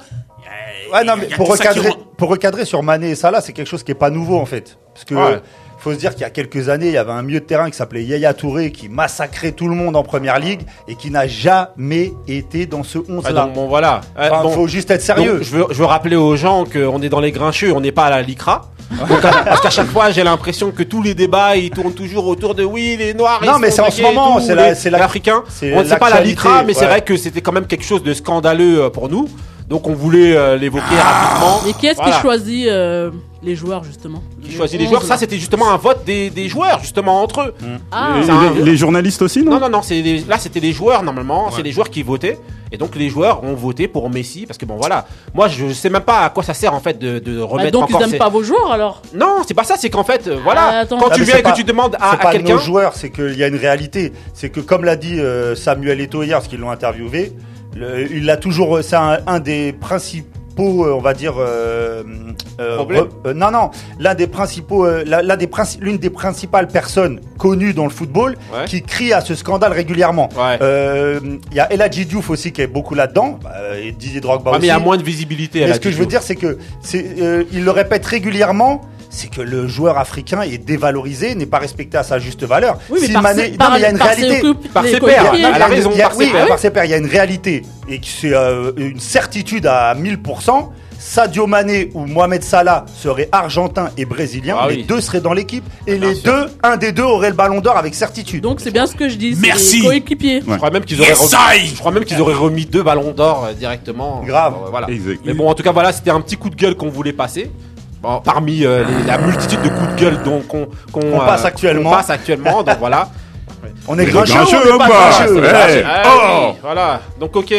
[0.93, 2.83] Ouais, non, Il mais y a pour tout ça qui recadrer, rend- pour recadrer sur
[2.83, 4.77] Mané et Salah, c'est quelque chose qui est pas nouveau en fait.
[4.93, 5.41] Parce que Ouais.
[5.79, 7.69] faut se dire qu'il y a quelques années, il y avait un milieu de terrain
[7.69, 11.27] qui s'appelait Yaya Touré qui massacrait tout le monde en première ligue et qui n'a
[11.27, 13.45] jamais été dans ce 11 Ouais, là.
[13.45, 14.01] donc bon voilà.
[14.19, 14.51] Euh, Enfin, bon.
[14.51, 15.35] faut juste être sérieux.
[15.35, 17.93] Donc, je, veux, je veux rappeler aux gens qu'on est dans les grincheux, on n'est
[17.93, 18.63] pas à la LICRA.
[19.09, 22.55] Donc, parce qu'à chaque fois, j'ai l'impression que tous les débats, ils tournent toujours autour
[22.55, 23.41] de oui, les noirs.
[23.45, 25.43] Non, ils mais c'est en ce moment, c'est la- les- c'est la- les Africains.
[25.49, 27.85] c'est On ne sait pas la LICRA, mais c'est vrai que c'était quand même quelque
[27.85, 29.29] chose de scandaleux euh, pour nous.
[29.69, 31.61] Donc, on voulait euh, l'évoquer rapidement.
[31.65, 32.13] Mais qui est-ce Voilà.
[32.17, 33.11] qui choisit euh,
[33.43, 36.81] les joueurs, justement Qui choisit les joueurs Ça, c'était justement un vote des, des joueurs,
[36.81, 37.55] justement, entre eux.
[37.91, 40.39] Ah, Et C'est un- les, les journalistes aussi, non, Non, non, non, c'est les- là
[40.39, 42.39] c'était les joueurs normalement, c'est les joueurs qui votaient.
[42.73, 45.91] Et donc les joueurs ont voté pour Messi parce que bon voilà, moi je sais
[45.91, 48.03] même pas à quoi ça sert en fait de, de bah, remettre donc ils encore
[48.03, 50.63] aiment ces- pas vos joueurs alors Non, c'est pas ça, c'est qu'en fait euh, voilà,
[50.73, 50.99] Ah, attends.
[50.99, 52.33] quand Ah, tu mais viens c'est et que pas- tu demandes à, c'est à pas
[52.33, 54.13] quelqu'un, nos joueurs, c'est qu'il y a une réalité.
[54.33, 57.33] C'est que comme l'a dit euh, Samuel Eto'o hier, parce qu'ils l'ont interviewé,
[57.77, 62.03] le- il a toujours, c'est un, un des principaux, euh, on va dire, euh,
[62.61, 63.05] euh, Problème.
[63.05, 66.69] re- euh, non non, l'un des principaux, euh, la- l'un des princi- l'une des principales
[66.69, 68.65] personnes connues dans le football Ouais.
[68.67, 70.29] qui crie à ce scandale régulièrement.
[70.37, 70.59] Ouais.
[70.63, 71.19] Euh,
[71.51, 74.59] Il y a Eladji Diouf aussi qui est beaucoup là-dedans, bah, et Didier Drogba Ouais,
[74.61, 75.59] mais il y a moins de visibilité.
[75.61, 78.07] à Mais la ce que je veux dire, c'est que c'est, euh, il le répète
[78.07, 78.83] régulièrement.
[79.17, 82.79] C'est que le joueur africain est dévalorisé, n'est pas respecté à sa juste valeur.
[82.91, 84.41] Oui, mais Si par, Mané- ses- non, par, mais il y a une par réalité.
[84.41, 86.47] ses Par ses pairs, a il y raison, il y a- par oui, ses pairs.
[86.49, 89.95] par ses pairs, il y a une réalité et que c'est euh, une certitude à
[89.95, 90.73] 1000%.
[90.99, 94.85] Sadio Mané ou Mohamed Salah seraient argentins et brésiliens, Ah les oui.
[94.85, 96.33] deux seraient dans l'équipe et Bien les sûr.
[96.33, 98.43] deux, un des deux aurait le ballon d'or avec certitude.
[98.43, 99.37] Donc c'est bien ce que je dis.
[99.39, 99.83] Merci.
[99.83, 100.43] les coéquipiers.
[100.49, 101.67] Je crois même qu'ils auraient, Yes, remis, I.
[101.69, 104.23] je crois même qu'ils auraient remis deux ballons d'or euh, directement.
[104.25, 104.55] Grave.
[104.65, 104.87] Euh, voilà.
[105.27, 107.51] Mais bon, en tout cas, voilà, c'était un petit coup de gueule qu'on voulait passer.
[108.05, 111.45] Bon, parmi euh, les- la multitude de coups de gueule dont qu'on qu'on, Qu'on passe
[111.47, 111.91] actuellement.
[111.91, 112.63] qu'on passe actuellement.
[112.63, 113.09] Donc voilà.
[113.89, 115.85] on est grincheux, grincheux ou on ou est pas pas grincheux Ouais.
[115.87, 117.01] Ah Oh oui, voilà.
[117.19, 117.55] Donc ok.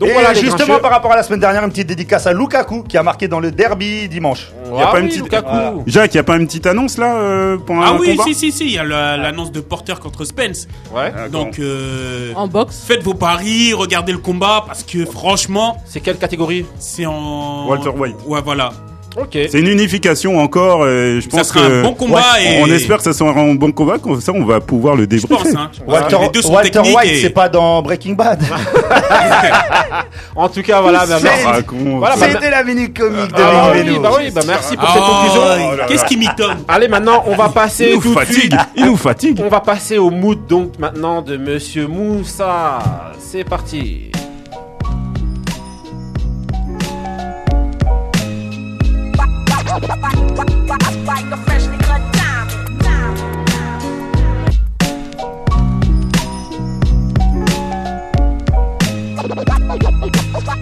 [0.00, 0.80] Donc Et voilà les justement grincheux.
[0.80, 3.38] par rapport à la semaine dernière, une petite dédicace à Lukaku qui a marqué dans
[3.38, 4.50] le derby dimanche.
[4.74, 5.48] Ah y a pas une oui, petite- Lukaku.
[5.50, 5.72] Voilà.
[5.86, 8.24] Jacques, il n'y a pas une petite annonce là euh, pour un Ah oui, combat
[8.24, 10.66] si, si, si, il y a la- l'annonce de Porter contre Spence.
[10.92, 11.10] Ouais.
[11.12, 11.28] D'accord.
[11.30, 12.82] Donc, euh, En boxe.
[12.88, 16.64] faites vos paris, regardez le combat, parce que franchement, C'est quelle catégorie?
[16.78, 17.66] c'est en...
[17.68, 18.16] Walter White.
[18.26, 18.70] Ouais, voilà.
[19.32, 20.82] C'est une unification encore.
[20.84, 22.62] euh, je Ça pense sera que un bon combat et...
[22.62, 23.98] on espère que ça sera un bon combat.
[23.98, 25.42] Comme ça, on va pouvoir le Je débriefer.
[25.52, 25.70] pense, hein.
[25.86, 28.40] Walter, Les deux sont Walter White, et- c'est pas dans Breaking Bad.
[30.36, 31.04] En tout cas, voilà.
[31.06, 31.16] bah.
[31.46, 31.98] Ah, con.
[31.98, 34.88] Voilà, bah, C'était la minute comique de Ah, bah oui, bah oui, bah merci pour
[34.88, 35.42] cette conclusion.
[35.44, 36.58] Oh Qu'est-ce qui m'étonne?
[36.68, 38.34] Allez, maintenant, on va passer Il nous tout de fatigue.
[38.38, 38.54] suite.
[38.76, 39.40] Il nous fatigue.
[39.44, 42.78] On va passer au mood donc maintenant de Monsieur Moussa.
[43.18, 44.10] C'est parti.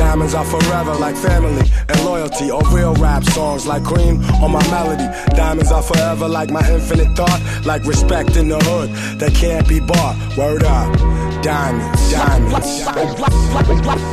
[0.00, 4.66] Diamonds are forever like family and loyalty, or real rap songs like cream or my
[4.70, 5.04] melody.
[5.36, 8.88] Diamonds are forever like my infinite thought, like respect in the hood
[9.20, 10.16] that can't be bought.
[10.38, 10.96] Word up,
[11.42, 12.86] diamonds, diamonds.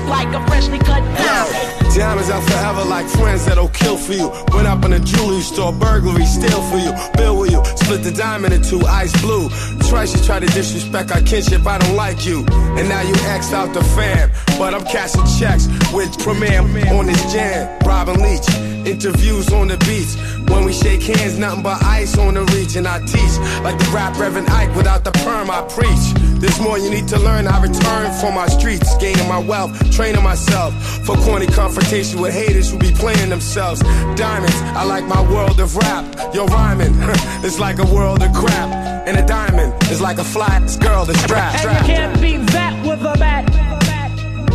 [0.09, 1.77] Like a freshly cut diamond.
[1.95, 4.29] Diamonds are forever like friends that'll kill for you.
[4.53, 7.63] Went up in a jewelry store, burglary, steal for you, bill with you.
[7.75, 9.49] Split the diamond in two, ice blue.
[9.89, 12.45] Twice you try to disrespect our kinship, I don't like you.
[12.77, 14.29] And now you X'd out the fam.
[14.59, 16.61] But I'm cashing checks with Premier
[16.93, 17.79] on this jam.
[17.85, 18.47] Robin Leach,
[18.85, 20.15] interviews on the beach.
[20.49, 22.75] When we shake hands, nothing but ice on the reach.
[22.75, 26.05] And I teach like the rap Reverend Ike without the perm, I preach.
[26.39, 27.47] There's more you need to learn.
[27.47, 30.73] I return for my streets, gaining my wealth, training myself
[31.05, 33.81] for corny confrontation with haters who be playing themselves.
[34.15, 36.05] Diamonds, I like my world of rap.
[36.33, 36.93] Yo, rhyming,
[37.45, 38.69] it's like a world of crap.
[39.07, 41.65] And a diamond is like a fly girl that's strapped.
[41.65, 43.86] And you can't beat that with a bat.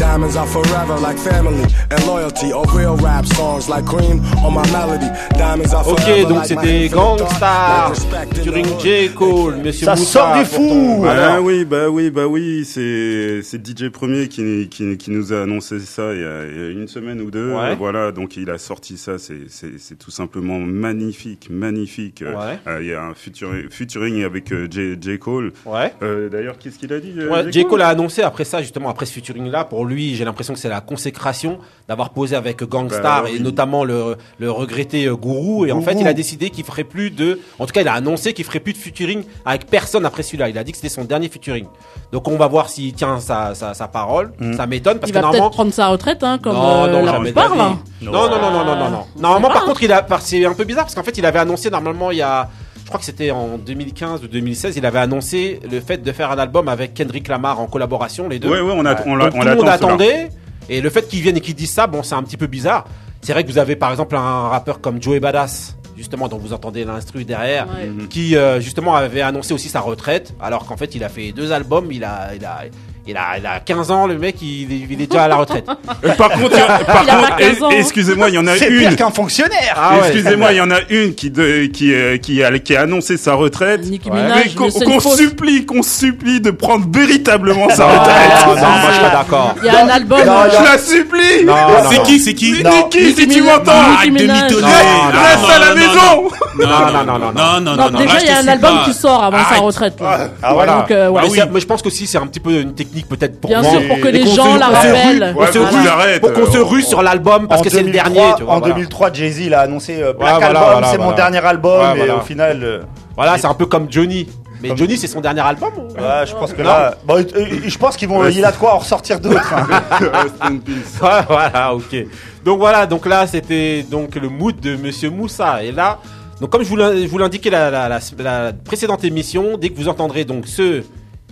[0.00, 5.04] Diamonds are forever like family and loyalty, or real rap songs like or my melody.
[5.36, 7.92] Diamonds are Ok, forever donc like my c'était Gangstar,
[8.32, 8.66] featuring.
[8.80, 9.10] J.
[9.14, 10.10] Cole, Monsieur Ça Moussa.
[10.10, 10.68] sort du pour fou.
[10.70, 15.42] ton- Bah oui, bah oui, bah oui, c'est DJ Premier qui, qui qui nous a
[15.42, 17.52] annoncé ça il y a, il y a une semaine ou deux.
[17.52, 17.76] Ouais.
[17.76, 22.22] Voilà, donc il a sorti ça, c'est tout simplement magnifique, magnifique.
[22.22, 22.58] Euh, Ouais.
[22.66, 25.52] euh, Il y a un featuring, featuring avec euh, J, J Cole.
[25.66, 25.92] Ouais.
[26.02, 27.66] Euh, D'ailleurs, qu'est-ce qu'il a dit Ouais, J.
[27.66, 30.68] Cole a annoncé après ça, justement, après ce featuring-là, pour lui, j'ai l'impression que c'est
[30.68, 35.66] la consécration d'avoir posé avec Gangstar Bah et notamment le, le regretté euh, Gourou.
[35.66, 37.92] Et en fait, il a décidé qu'il ferait plus de, en tout cas, il a
[37.94, 40.48] annoncé qu'il ferait plus de featuring avec personne après celui-là.
[40.48, 41.66] Il a dit que c'était son dernier featuring.
[42.12, 44.32] Donc, on va voir s'il tient sa, sa, sa parole.
[44.56, 47.06] Ça m'étonne parce Il que va normalement, prendre sa retraite, hein, comme non, euh, non,
[47.06, 47.48] jamais là.
[47.48, 47.58] vie.
[48.06, 49.04] Non, non, non, non, non, non, non.
[49.16, 51.26] On Normalement, par pas, contre, il a, c'est un peu bizarre parce qu'en fait, il
[51.26, 52.48] avait annoncé normalement il y a,
[52.90, 56.38] crois que c'était en 2015 ou 2016, il avait annoncé le fait de faire un
[56.38, 58.48] album avec Kendrick Lamar en collaboration, les deux.
[58.50, 60.14] Ouais, ouais, on a, on Donc, on tout le monde l'attend, celui-là.
[60.16, 60.28] attendait.
[60.68, 62.84] Et le fait qu'ils viennent et qu'ils disent ça, bon, c'est un petit peu bizarre.
[63.22, 66.52] C'est vrai que vous avez par exemple un rappeur comme Joey Badass, justement, dont vous
[66.52, 68.06] entendez l'instru derrière, Ouais.
[68.08, 71.52] qui euh, justement avait annoncé aussi sa retraite, alors qu'en fait il a fait deux
[71.52, 72.62] albums, il a, il a,
[73.06, 75.36] il a, il a 15 ans, le mec, il, est- il est déjà à la
[75.36, 75.66] retraite.
[76.04, 77.68] Euh, Par contre, il y a- par Il a contre, 15 ans.
[77.72, 78.78] eh, excusez-moi, il y en a C'est une.
[78.78, 79.74] pire qu'un fonctionnaire.
[79.76, 79.98] Ah ouais.
[80.08, 83.16] Excusez-moi, il y en a une qui de, qui euh, qui a, qui a annoncé
[83.18, 83.84] sa retraite.
[83.84, 84.10] Nicki.
[84.10, 88.46] Minaj, Mais qu'on supplie, qu'on supplie de prendre véritablement sa Non, retraite.
[88.46, 89.54] non, moi je suis pas d'accord.
[89.62, 90.18] Il y a un album.
[90.24, 91.44] Non, Je la supplie.
[91.44, 92.02] Non, non, C'est non.
[92.04, 92.62] qui, c'est qui?
[92.62, 92.70] Non.
[92.70, 94.42] Niki, si tu m'entends, Arrête de Minaj.
[94.44, 94.62] mitonner.
[94.62, 96.30] Non, non, reste à la maison.
[96.58, 98.84] Non, non, non, non, non, non, Non, non, déjà, il y a un album pas.
[98.84, 99.60] qui sort avant sa Arrête.
[99.62, 100.00] retraite.
[100.00, 100.28] là.
[100.42, 100.54] Ah ouais.
[100.54, 100.72] Voilà.
[100.76, 101.20] Donc, euh, ouais.
[101.22, 101.48] Mais, Ah c'est- oui.
[101.52, 103.78] mais je pense qu'aussi c'est un petit peu une technique peut-être pour Bien vendre.
[103.78, 105.34] sûr, pour que Et les qu'on gens se- la qu'on se rue- rappellent.
[105.34, 107.60] qu'on se Ouais, rue- faut qu'il arrête, Pour qu'on se euh, rue sur l'album parce
[107.60, 108.34] En que c'est le 2003, dernier.
[108.36, 108.74] Tu vois, en voilà.
[108.74, 111.16] 2003, Jay-Z il a annoncé euh, Black Ouais, voilà, Album, voilà, c'est mon voilà.
[111.16, 112.16] dernier album, Ouais, et voilà.
[112.16, 112.80] au final, euh,
[113.16, 114.28] Voilà, c'est un peu comme Johnny.
[114.62, 117.22] Mais Comme- Johnny, c'est son dernier album ou- ouais, je pense que là, bon, euh,
[117.34, 119.54] euh, je pense qu'ils vont, il a de quoi en ressortir d'autres.
[119.54, 119.66] hein.
[120.12, 121.00] Rest in peace.
[121.02, 121.96] Ouais, voilà, ok.
[122.44, 125.62] Donc voilà, donc là c'était donc le mood de Monsieur Moussa.
[125.62, 125.98] Et là,
[126.42, 129.70] donc comme je vous l'in- je vous l'indiquais la, la, la- la précédente émission, dès
[129.70, 130.82] que vous entendrez donc ce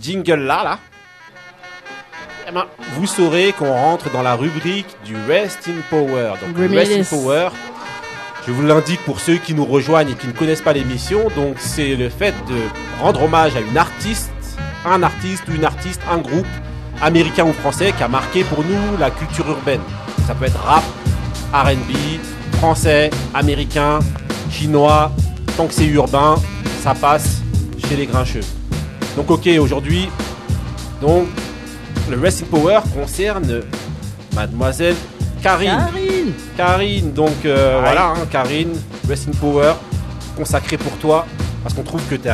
[0.01, 0.79] jingle là, là,
[2.49, 6.33] eh ben, vous saurez qu'on rentre dans la rubrique du Rest in Power.
[6.41, 7.03] Donc le Rest in.
[7.03, 7.49] Power.
[8.47, 11.27] Je vous l'indique pour ceux qui nous rejoignent et qui ne connaissent pas l'émission.
[11.35, 12.55] Donc c'est le fait de
[12.99, 14.31] rendre hommage à une artiste,
[14.83, 16.47] un artiste ou une artiste, un groupe
[17.01, 19.81] américain ou français qui a marqué pour nous la culture urbaine.
[20.25, 20.83] Ça peut être rap,
[21.53, 23.99] R&B, français, américain,
[24.49, 25.11] chinois.
[25.55, 26.35] Tant que c'est urbain,
[26.81, 27.41] ça passe
[27.87, 28.41] chez les grincheux.
[29.15, 30.09] Donc ok, aujourd'hui,
[30.99, 31.27] donc
[32.09, 33.61] le Rest in Power concerne
[34.35, 34.95] Mademoiselle
[35.41, 35.69] Karine.
[35.93, 36.33] Karine.
[36.57, 38.73] Karine, donc euh, voilà, hein, Karine,
[39.07, 39.73] Rest in Power,
[40.35, 41.25] consacré pour toi.
[41.61, 42.29] Parce qu'on trouve que t'es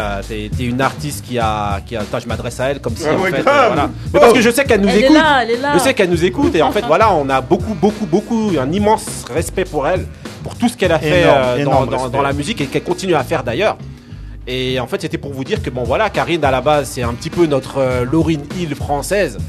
[0.60, 2.02] es une artiste qui a, qui a.
[2.02, 3.40] Attends, je m'adresse à elle comme si Ah en fait.
[3.40, 3.90] euh, voilà.
[4.14, 5.18] Mais parce que je sais qu'elle nous Elle est écoute.
[5.18, 5.72] là, elle est là.
[5.74, 8.72] Je sais qu'elle nous écoute et en fait voilà, on a beaucoup, beaucoup, beaucoup, un
[8.72, 10.06] immense respect pour elle,
[10.44, 12.12] pour tout ce qu'elle a fait Énorme, euh, dans, énorme dans- respect.
[12.18, 13.78] dans la musique et qu'elle continue à faire d'ailleurs.
[14.48, 17.02] Et en fait, c'était pour vous dire que bon voilà, Karine à la base c'est
[17.02, 19.40] un petit peu notre euh, Lauryn Hill française,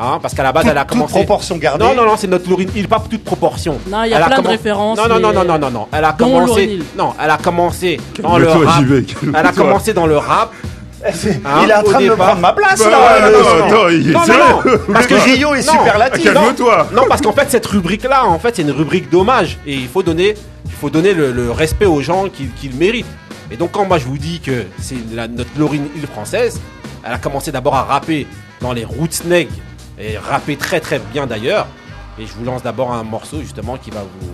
[0.00, 1.12] hein, parce qu'à la base Toute- elle a toute commencé.
[1.14, 1.84] proportion gardée.
[1.84, 3.78] Non non non, c'est notre Lauryn Hill, pas toute proportion.
[3.88, 5.86] Non, il y a Elle plein de références, Non non non non non non non,
[5.92, 6.78] elle a commencé.
[6.96, 8.78] Non, elle a commencé dans le Calme-toi, rap.
[8.78, 9.04] j'y vais,
[9.38, 10.52] Elle a commencé dans le rap.
[11.02, 11.10] Hein,
[11.64, 12.98] il est en train de me prendre ma place Bah là.
[12.98, 14.12] ouais, non, non.
[14.12, 16.24] Non, non, non, parce que Rio est superlatif.
[16.24, 16.88] Calme-toi.
[16.94, 19.56] Non, parce qu'en fait, cette rubrique-là, en fait, c'est une rubrique d'hommage.
[19.66, 20.34] Et il faut donner,
[20.66, 23.06] il faut donner le, le respect aux gens qui, qui le méritent.
[23.50, 26.60] Et donc quand moi je vous dis que c'est notre Lauryn Hill française,
[27.04, 28.26] elle a commencé d'abord à rapper
[28.60, 29.48] dans les Roots Neg
[30.00, 31.66] et rapper très très bien d'ailleurs.
[32.18, 34.32] Et je vous lance d'abord un morceau justement qui va vous,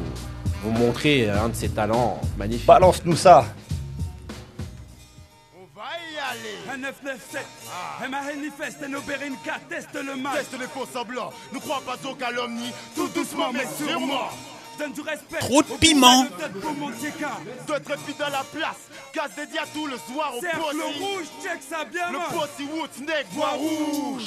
[0.62, 2.66] vous montrer un de ses talents magnifiques.
[2.66, 3.44] Balance-nous ça.
[6.68, 7.46] Un 997,
[8.04, 10.38] un manifeste, un Oberinka, teste le mal.
[10.38, 14.28] Teste les faux semblants, ne crois pas aux calomnies, tout doucement mais sûrement.
[14.78, 15.38] Donne du respect.
[15.38, 16.24] Trop de piment.
[16.24, 17.24] de tête pour mon TK.
[17.66, 21.62] Doit être fidèle à la place, casse dédié à tout le soir au rouge, check
[21.62, 22.10] ça bien.
[22.10, 22.60] Le poste
[23.32, 24.24] voix rouge.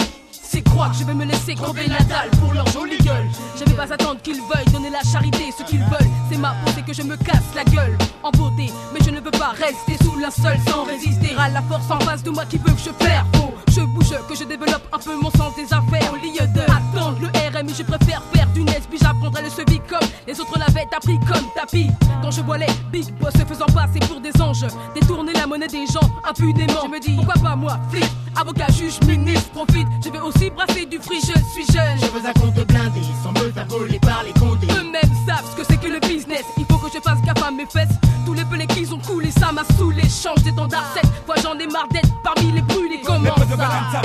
[0.52, 3.30] C'est croire que je vais me laisser crever la dalle pour leur jolie gueule?
[3.56, 5.54] Je vais pas attendre qu'ils veuillent donner la charité.
[5.56, 8.74] Ce qu'ils veulent, c'est ma c'est que je me casse la gueule en beauté.
[8.92, 12.24] Mais je ne peux pas rester sous linceul sans résister à la force en face
[12.24, 13.28] de moi qui veut que je perds.
[13.36, 16.12] Faut je bouge, que je développe un peu mon sens des affaires.
[16.12, 18.96] Au lieu de attendre le RMI, je préfère faire du NESB.
[19.00, 21.92] J'apprendrai le sevi comme les autres l'avaient appris comme tapis.
[22.24, 25.68] Quand je vois les big boss se faisant passer pour des anges, détourner la monnaie
[25.68, 26.82] des gens impunément.
[26.86, 29.88] Je me dis, pourquoi pas moi, flic, avocat, juge, ministre, profite.
[30.04, 31.98] Je vais aussi brasser du fruit, je suis jeune.
[32.00, 34.68] Je veux un compte blindé sans me faire voler par les condés.
[34.68, 36.44] Eux-mêmes savent ce que c'est que le business.
[36.58, 37.96] Il faut que je fasse gaffe à mes fesses.
[38.26, 40.04] Tous les pelés qu'ils ont coulé, ça m'a saoulé.
[40.04, 43.00] Change d'étendard, cette fois j'en ai marre d'être parmi les brûlés.
[43.04, 44.02] Comment ça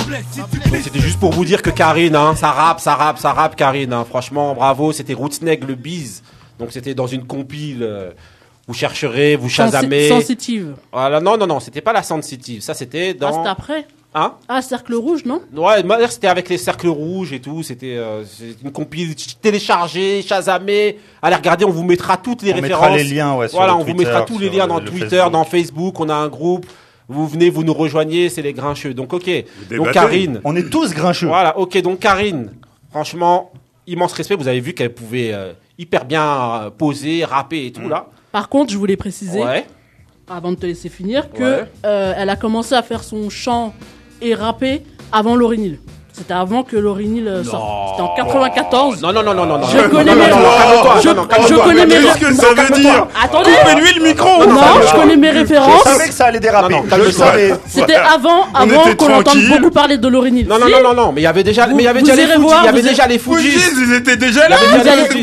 [0.70, 3.54] Donc c'était juste pour vous dire que Karine, hein, ça rappe, ça rappe, ça rappe
[3.56, 3.92] Karine.
[3.92, 4.04] hein.
[4.08, 4.92] Franchement, bravo.
[4.92, 6.22] C'était Rootsneg le bise.
[6.58, 7.82] Donc c'était dans une compile.
[7.82, 8.10] euh,
[8.66, 10.08] vous chercherez, vous chasamez.
[10.08, 10.74] Sensitive.
[10.90, 12.62] Voilà, non, non, non, c'était pas la sensitive.
[12.62, 13.32] Ça c'était Ah, dans.
[13.36, 13.86] c'était après?
[14.16, 15.40] Hein Ah, cercle rouge, non?
[15.56, 17.64] Ouais, c'était avec les cercles rouges et tout.
[17.64, 18.22] C'était euh,
[18.62, 20.98] une compile ch- téléchargée, chasamée.
[21.20, 22.96] Allez regarder, on vous mettra toutes les On mettra références.
[23.10, 25.08] les liens, ouais, sur voilà, on vous Twitter, mettra tous les liens dans le Twitter,
[25.08, 25.32] Facebook.
[25.32, 26.00] dans Facebook.
[26.00, 26.66] On a un groupe.
[27.08, 28.94] Vous venez, vous nous rejoignez, c'est les grincheux.
[28.94, 29.28] Donc ok.
[29.70, 29.90] Donc.
[29.90, 30.40] Karine.
[30.44, 31.26] On est tous grincheux.
[31.26, 32.52] Voilà, ok, donc Karine,
[32.90, 33.50] franchement,
[33.88, 34.36] immense respect.
[34.36, 36.24] Vous avez vu qu'elle pouvait euh, hyper bien
[36.66, 38.06] euh, poser, rapper et tout là.
[38.30, 39.66] Par contre, je voulais préciser, Ouais.
[40.28, 41.64] avant de te laisser finir, que Ouais.
[41.84, 43.74] euh, elle a commencé à faire son chant
[44.24, 44.82] et rapper
[45.12, 45.78] avant Lauryn Hill.
[46.16, 47.64] C'était avant que Lauryn Hill euh, sorte.
[47.90, 49.02] C'était en 94.
[49.02, 49.58] Non, non, non, non, non.
[49.58, 49.66] non.
[49.66, 54.02] Je connais mes- je- je connais mes- Qu'est-ce que ça veut dire Attendez Coupez-lui le
[54.10, 55.82] micro Non, je connais mes Je références.
[55.82, 56.76] savais que ça allait déraper.
[57.04, 57.54] Je savais.
[57.66, 60.46] C'était avant, avant qu'on entende beaucoup parler de Lauryn Hill.
[60.46, 61.98] Non, non, non, non, non, mais il y avait déjà, Vous- mais il y avait
[62.00, 63.20] vous déjà les voir, il y avait vous déjà les
[63.88, 64.56] ils étaient déjà là.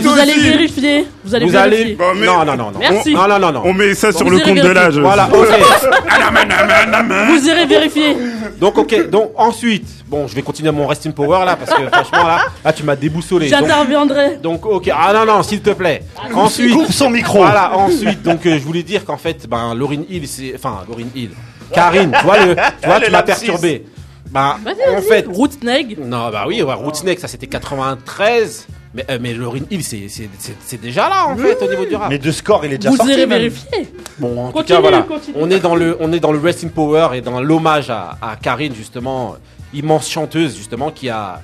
[0.02, 1.08] Vous allez vérifier.
[1.23, 1.81] Vous allez Vous vérifier.
[1.84, 1.95] allez.
[1.95, 2.79] Bon, mais- Non, non, non, non.
[2.79, 3.13] Merci.
[3.13, 3.62] Non, non, non, non.
[3.65, 4.97] On met ça sur le compte de l'âge.
[4.97, 5.47] Voilà, ok.
[7.29, 8.17] Vous irez vérifier.
[8.60, 9.10] Donc, ok.
[9.10, 12.39] Donc, ensuite, bon, je vais continuer mon Rest in Power là, parce que franchement, là,
[12.63, 13.49] là tu m'as déboussolé.
[13.49, 14.38] Donc, J'interviendrai.
[14.41, 14.89] donc, ok.
[14.93, 16.03] Ah non, non, s'il te plaît.
[16.34, 16.73] Ensuite.
[16.73, 17.39] Coupe son micro.
[17.39, 20.53] Voilà, ensuite, donc euh, je voulais dire qu'en fait, ben, Lauryn Hill, c'est.
[20.55, 21.31] Enfin, Lauryn Hill.
[21.73, 23.86] Karine, tu vois, le, tu, vois, tu m'as perturbé.
[24.29, 25.03] Ben, Vas-y, en vas-y.
[25.07, 25.25] fait.
[25.27, 25.97] Rootsneg.
[25.99, 28.67] Non, bah oui, ouais, Rootsnake, ça c'était 93.
[28.93, 31.86] Mais, euh, mais Lauryn Hill, c'est- c'est c'est- c'est déjà là, en fait, au niveau
[31.86, 32.10] du rap.
[32.10, 33.13] Mais de score, il est déjà Vous sorti.
[33.13, 33.39] irez même.
[33.39, 33.88] vérifier.
[34.19, 35.01] Bon, en tout Continue, cas, voilà.
[35.04, 35.38] continue.
[35.39, 38.17] On est, dans le, on est dans le Rest in Power et dans l'hommage à,
[38.21, 39.36] à Karine, justement,
[39.73, 41.41] immense chanteuse, justement, qui a.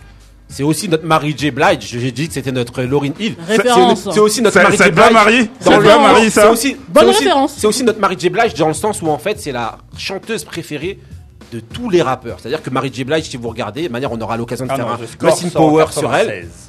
[0.49, 1.51] C'est aussi notre Mary J.
[1.51, 1.79] Blige.
[1.87, 3.35] J'ai dit que c'était notre Lauryn Hill.
[3.47, 4.01] C'est- Référence.
[4.03, 4.91] C'est c'est aussi notre Ça, Mary ça J.
[4.91, 5.13] te va, Blige.
[5.13, 5.49] Marie?
[5.63, 7.53] Dans Ça le- te va, Marie, C'est ça aussi, Bonne c'est aussi- référence.
[7.57, 8.29] C'est aussi notre Mary J.
[8.29, 10.99] Blige dans le sens où en fait c'est la chanteuse préférée
[11.53, 12.39] de tous les rappeurs.
[12.41, 13.03] C'est-à-dire que Mary J.
[13.05, 15.07] Blige, si vous regardez, de manière on aura l'occasion de Ah faire non, un le
[15.07, 16.27] score en Power sur elle.
[16.27, 16.66] 96.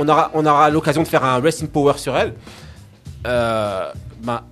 [0.00, 2.34] On aura, on aura l'occasion de faire un Rest in Power sur elle.
[3.26, 3.90] Euh,
[4.22, 4.42] ben,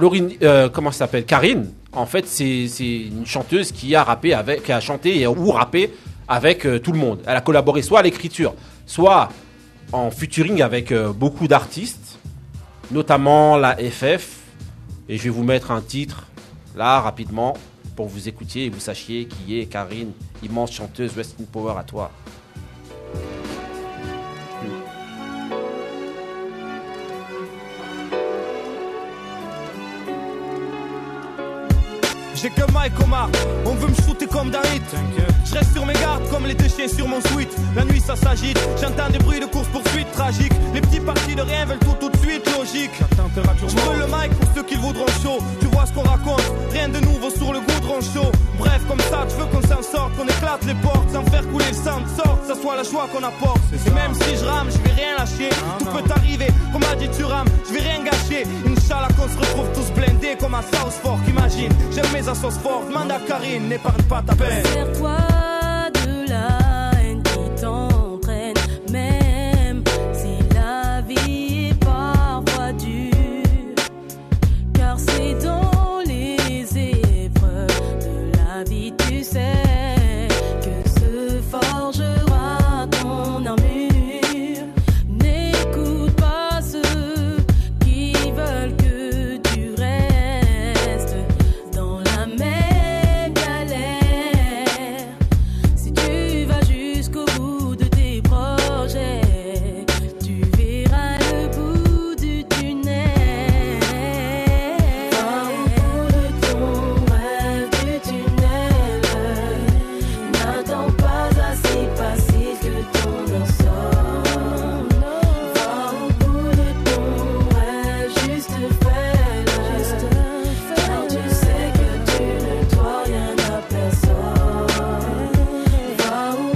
[0.00, 1.24] Lauryn, euh, comment s'appelle?
[1.24, 5.92] Karine, en fait, c'est une chanteuse qui a rappé avec, qui a chanté ou rappé
[6.28, 7.18] avec euh, tout le monde.
[7.26, 8.54] Elle a collaboré soit à l'écriture,
[8.86, 9.28] soit
[9.90, 12.20] en featuring avec beaucoup d'artistes,
[12.92, 14.38] notamment la FF.
[15.08, 16.28] Et je vais vous mettre un titre
[16.76, 17.54] là rapidement
[17.96, 20.12] pour vous écoutiez et vous sachiez qui est Karine,
[20.44, 22.12] immense chanteuse Rest in Power à toi.
[32.42, 33.28] J'ai que Mike Omar,
[33.64, 34.82] on veut me shooter comme David.
[35.44, 37.54] Je reste sur mes gardes comme les deux chiens sur mon suite.
[37.76, 40.52] La nuit ça s'agite, j'entends des bruits de course poursuite tragiques.
[40.74, 42.90] Les petits partis de rien veulent tout tout de suite, logique.
[42.98, 45.38] Je brûle le mic pour ceux qui le voudront chaud.
[45.60, 48.32] Tu vois ce qu'on raconte, rien de nouveau sur le goudron chaud.
[48.58, 51.68] Bref, comme ça, tu veux qu'on s'en sorte, qu'on éclate les portes sans faire couler
[51.68, 53.62] le sang de sorte, ça soit la joie qu'on apporte.
[53.86, 55.50] Et même si je rame, je vais rien lâcher.
[55.78, 58.46] Tout peut arriver, comme a dit tu rames, je vais rien gâcher.
[58.92, 61.72] Inch'Allah qu'on se retrouve tous blindés comme à South Fork, imagine.
[61.94, 64.62] J'aime mes assos fortes, demande à Karine, n'épargne pas ta peine.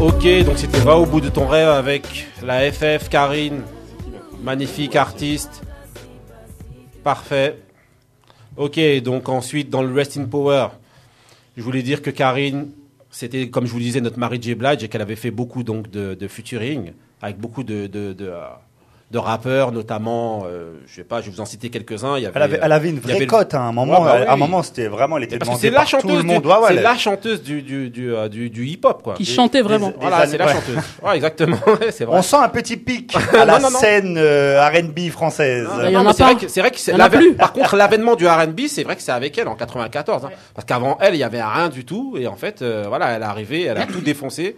[0.06, 3.62] Ok, donc c'était Va au bout de ton rêve avec la FF, Karine.
[4.40, 5.64] Magnifique artiste.
[7.02, 7.58] Parfait.
[8.56, 10.68] Ok, donc ensuite dans le Rest in Power,
[11.56, 12.68] je voulais dire que Karine,
[13.10, 14.54] c'était comme je vous disais notre Mary J.
[14.54, 18.48] Blige et qu'elle avait fait beaucoup donc de, de featuring avec beaucoup de, euh,
[19.12, 22.16] de rappeurs, notamment, euh, je sais pas, je vais vous en citer quelques-uns.
[22.16, 24.02] Il y avait, Elle avait, elle avait une y vraie avait cote à un moment.
[24.02, 25.84] Ouais, bah à un moment, c'était vraiment, elle était Parce que demandée c'est la par
[25.84, 26.44] tout chanteuse, le du, monde.
[26.44, 29.14] Ouais, ouais, c'est elle- la chanteuse du, du, du, euh, du, du hip-hop, quoi.
[29.14, 29.92] Qui Des- chantait des- vraiment.
[30.00, 30.78] Voilà, c'est la chanteuse.
[31.04, 31.56] Ouais, exactement,
[31.92, 32.18] c'est vrai.
[32.18, 33.78] On sent un petit pic à la Non, non, non.
[33.78, 35.68] scène euh, R&B française.
[35.84, 36.32] il y Non, en mais a c'est pas.
[36.32, 37.32] vrai que c'est vrai que.
[37.36, 40.30] Par contre, l'avènement du R&B, c'est vrai que c'est avec elle en 94, hein.
[40.52, 43.22] parce qu'avant elle, il y avait rien du tout, et en fait, euh, voilà, elle
[43.22, 44.56] est arrivée, elle a tout défoncé.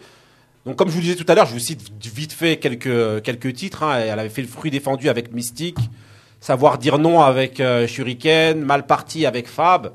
[0.66, 3.55] Donc, comme je vous disais tout à l'heure, je vous cite vite fait quelques quelques
[3.55, 3.83] titres.
[3.83, 3.99] hein.
[4.01, 5.79] Elle avait fait le fruit défendu avec Mystique,
[6.40, 9.92] savoir dire non avec euh, Shuriken, mal parti avec Fab.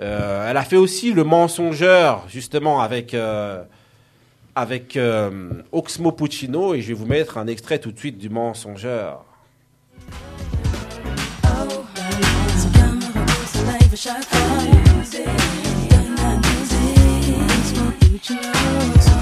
[0.00, 3.62] Euh, elle a fait aussi le mensongeur justement avec euh,
[4.54, 4.98] avec
[5.72, 9.24] Oxmo Puccino, et je vais vous mettre un extrait tout de suite du mensongeur.
[18.32, 19.19] Et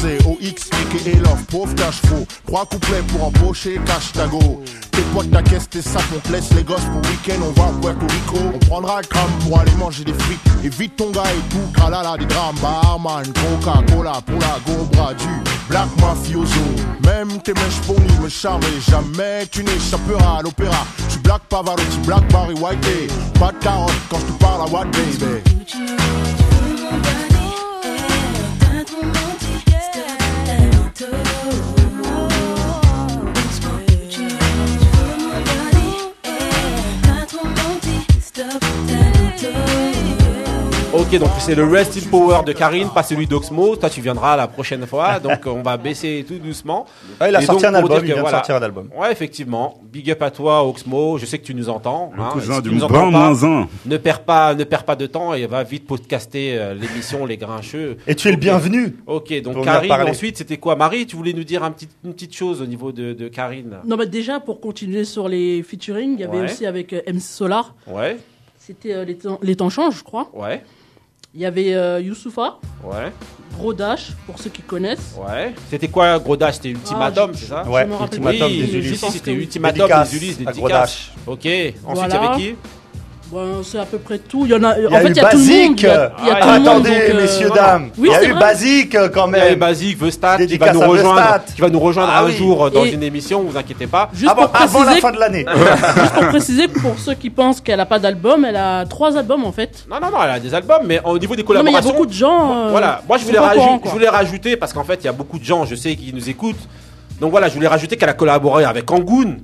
[0.00, 2.26] c'est OX, aka Love, pauvre cash faux.
[2.46, 4.62] Trois couplets pour embaucher, cash tago.
[4.90, 7.72] Tes potes, ta caisse, tes sacs, on laisse les gosses pour week-end, on va à
[7.80, 8.38] Puerto Rico.
[8.54, 10.40] On prendra crâne pour aller manger des frites.
[10.64, 15.28] Évite ton gars et tout, kralala, des drames, barman, Coca-Cola pour la gobra du
[15.68, 16.60] Black Mafioso.
[17.04, 20.86] Même tes mèches ponies me charment et jamais tu n'échapperas à l'opéra.
[21.10, 24.86] Tu Black Pavarotti, Black Barry White, pas de carotte quand je te parle à What
[24.86, 25.42] Baby.
[41.08, 43.76] Ok, donc c'est le Rest in Power de Karine, pas celui d'Oxmo.
[43.76, 45.20] Toi, tu viendras la prochaine fois.
[45.20, 46.84] Donc, on va baisser tout doucement.
[47.20, 48.38] Ouais, il a Et sorti donc, un album, dire il que vient de voilà.
[48.38, 48.88] sortir un album.
[48.96, 49.80] Ouais, effectivement.
[49.84, 51.16] Big up à toi, Oxmo.
[51.18, 52.10] Je sais que tu nous entends.
[52.16, 52.30] Le hein.
[52.32, 53.68] cousin Si du tu nous brin entends pas, moins un.
[53.86, 57.36] Ne perds pas, ne perds pas de temps et va vite podcaster euh, l'émission Les
[57.36, 57.98] Grincheux.
[58.08, 58.96] Et tu es le bienvenu.
[59.06, 60.74] Ok, donc Karine, ensuite, c'était quoi?
[60.74, 63.76] Marie, tu voulais nous dire un petit, une petite chose au niveau de, de Karine?
[63.86, 66.44] Non, mais déjà, pour continuer sur les featuring, il y avait Ouais.
[66.46, 67.74] aussi avec euh, MC Solar.
[67.86, 68.16] Ouais,
[68.58, 70.28] C'était euh, les, temps, les temps changent, je crois.
[70.34, 70.64] ouais,
[71.38, 73.12] Il y avait euh, Youssoufa, ouais,
[73.58, 75.14] Gros Dash, pour ceux qui connaissent.
[75.18, 75.54] ouais.
[75.70, 77.62] C'était quoi, Gros Dash C'était Ultimatum, Ah, c'est ça?
[77.68, 79.04] Ouais, Ultimatum Oui, des Ulysses.
[79.10, 79.32] c'était.
[79.32, 80.66] Ultimatum des Ulysses, des Gros.
[80.70, 81.12] Dash.
[81.26, 82.14] Ok, ensuite, il Voilà.
[82.14, 82.54] y avait qui?
[83.30, 84.42] Bon, c'est à peu près tout.
[84.46, 84.78] Il y en a.
[84.78, 85.80] Il y en a fait, eu il y a tout le monde.
[85.80, 86.66] Il y a, il y a Ah, tout le monde.
[86.68, 87.62] Attendez, donc, euh, messieurs, voilà.
[87.62, 87.90] dames.
[87.98, 88.40] Oui, il y a c'est eu vrai.
[88.40, 89.58] Basique euh, quand Il y avait même.
[89.58, 92.32] Basique, Vestat, qui va nous rejoindre, qui va nous rejoindre Ah un oui.
[92.36, 94.10] jour dans Et- une émission, vous inquiétez pas.
[94.14, 95.44] Juste Avant, pour avant la préciser, fin de l'année.
[96.00, 99.44] juste pour préciser, pour ceux qui pensent qu'elle a pas d'album, elle a trois albums
[99.44, 99.84] en fait.
[99.90, 101.76] Non, non, non, elle a des albums, mais au niveau des Non, mais il y
[101.76, 101.90] a collaborations.
[101.92, 102.66] beaucoup de gens.
[102.66, 105.12] euh, Voilà, moi je voulais, courant, je voulais rajouter parce qu'en fait il y a
[105.12, 106.54] beaucoup de gens, je sais, qui nous écoutent.
[107.20, 109.36] Donc voilà, je voulais rajouter qu'elle a collaboré avec Angoon,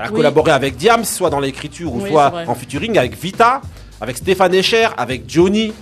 [0.00, 0.16] elle a Oui.
[0.16, 3.60] collaboré avec Diams, soit dans l'écriture ou Oui, soit en featuring, avec Vita,
[4.00, 5.72] avec Stéphane Escher, avec Johnny.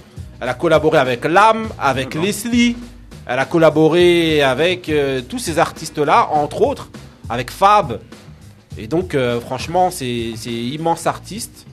[0.41, 2.77] Elle a collaboré avec Lam, avec Leslie.
[3.27, 6.89] Elle a collaboré avec euh, tous ces artistes-là, entre autres,
[7.29, 8.01] avec Fab.
[8.77, 11.67] Et donc, euh, franchement, c'est c'est immense artiste.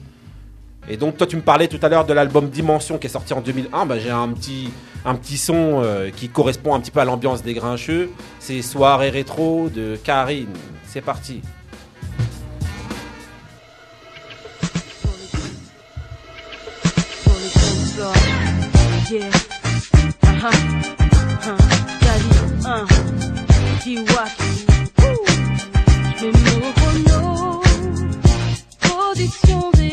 [0.88, 3.32] Et donc, toi, tu me parlais tout à l'heure de l'album Dimension qui est sorti
[3.34, 3.86] en 2001.
[3.86, 4.70] Bah, J'ai un petit,
[5.04, 8.10] un petit son euh, qui correspond un petit peu à l'ambiance des Grincheux.
[8.38, 10.46] C'est Soirée rétro de Karine.
[10.86, 11.40] C'est parti.
[17.96, 18.12] floor.
[19.10, 19.32] Yeah.
[20.30, 20.56] Uh-huh.
[21.46, 21.60] huh.
[22.04, 22.30] Daddy,
[22.72, 22.86] uh.
[23.82, 24.50] Jiwaki.
[25.00, 25.24] Woo.
[26.20, 27.20] Me no cono.
[28.84, 29.88] Position de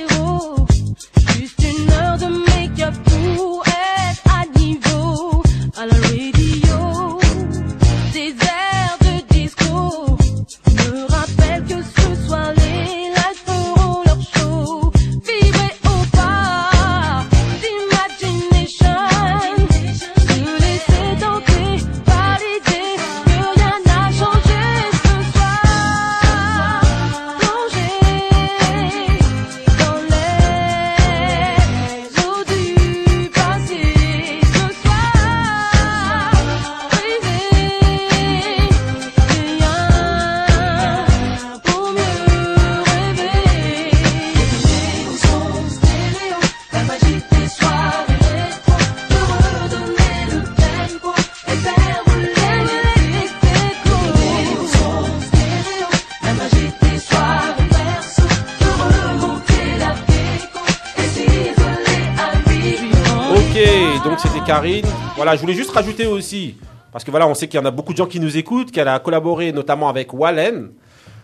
[65.33, 66.57] Voilà, je voulais juste rajouter aussi,
[66.91, 68.69] parce que voilà, on sait qu'il y en a beaucoup de gens qui nous écoutent,
[68.69, 70.69] qu'elle a collaboré notamment avec Wallen.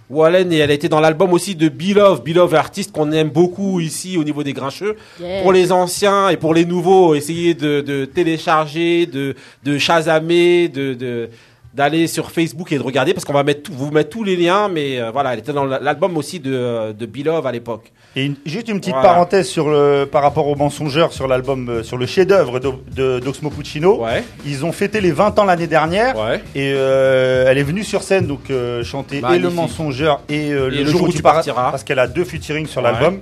[0.10, 2.24] Wallen, et elle a été dans l'album aussi de Beloved.
[2.24, 4.96] Beloved, artiste qu'on aime beaucoup ici au niveau des grincheux.
[5.20, 5.44] Yeah.
[5.44, 10.96] Pour les anciens et pour les nouveaux, essayez de, de télécharger, de, de chasamer, de,
[10.96, 11.30] de,
[11.80, 14.36] d'aller sur Facebook et de regarder parce qu'on va mettre tout- vous mettre tous les
[14.36, 14.68] liens.
[14.68, 17.94] Mais euh, voilà, elle était dans l'album aussi de, de Beloved à l'époque.
[18.18, 19.08] Et une- juste une petite Voilà.
[19.10, 24.04] parenthèse sur le, par rapport aux mensongeurs sur l'album, euh, sur le chef-d'œuvre d'Oxmo Puccino.
[24.46, 26.16] Ils ont fêté les 20 ans l'année dernière.
[26.54, 29.56] Et euh, elle est venue sur scène donc euh, chanter et le Magnifique.
[29.56, 32.92] mensongeur et, euh, le, jour où tu partiras parce qu'elle a deux featuring sur Ouais.
[32.92, 33.20] l'album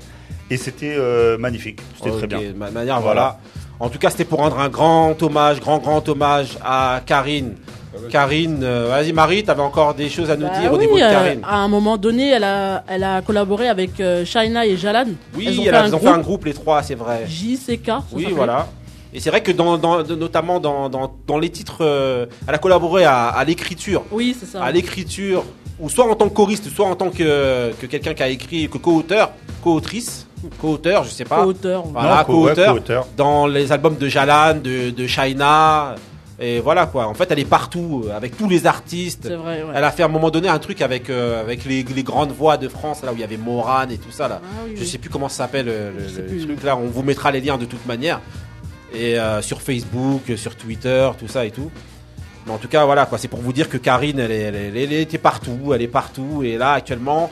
[0.49, 0.97] et c'était
[1.37, 1.79] magnifique.
[1.97, 2.39] C'était très bien.
[2.39, 3.37] de manière, voilà.
[3.79, 7.53] En tout cas, c'était pour rendre un grand hommage, grand, grand hommage à Karine.
[8.09, 10.97] Karine, euh, vas-y Marie, t'avais encore des choses à nous Bah dire au oui, niveau
[10.97, 11.41] de euh, Karine.
[11.43, 15.05] à un moment donné, elle a, elle a collaboré avec euh, Shaina et Jalan.
[15.35, 17.25] Oui, Elles ont fait un ont fait groupe, un groupe, les trois, c'est vrai.
[17.27, 17.85] JCK.
[17.85, 18.67] ça Oui, voilà.
[19.13, 23.05] Et c'est vrai que dans, notamment dans, dans, dans les titres, euh, elle a collaboré
[23.05, 24.03] à, à l'écriture.
[24.11, 24.61] Oui, c'est ça.
[24.63, 25.43] À l'écriture,
[25.79, 28.67] ou soit en tant que choriste, soit en tant que, que quelqu'un qui a écrit,
[28.69, 29.31] que co-auteur,
[29.63, 30.27] co-autrice,
[30.61, 31.41] co-auteur, je sais pas.
[31.41, 31.83] Co-auteur.
[31.85, 33.07] Voilà, co- co-auteur.
[33.15, 35.95] dans les albums de Jalan, de, de Shaina.
[36.39, 37.07] Et voilà quoi.
[37.07, 39.23] En fait, elle est partout euh, avec tous les artistes.
[39.27, 39.71] C'est vrai, ouais.
[39.73, 42.31] Elle a fait à un moment donné un truc avec euh, avec les, les grandes
[42.31, 44.39] voix de France là où il y avait Morane et tout ça là.
[44.43, 44.87] Ah oui, Je oui.
[44.87, 46.77] sais plus comment ça s'appelle euh, le, truc là.
[46.77, 48.21] On vous mettra les liens de toute manière.
[48.93, 51.71] Et euh, sur Facebook, sur Twitter, tout ça et tout.
[52.45, 53.17] Mais en tout cas, voilà quoi.
[53.17, 55.87] C'est pour vous dire que Karine, elle, est- elle, est- elle était partout, elle est
[55.87, 56.43] partout.
[56.43, 57.31] Et là, actuellement,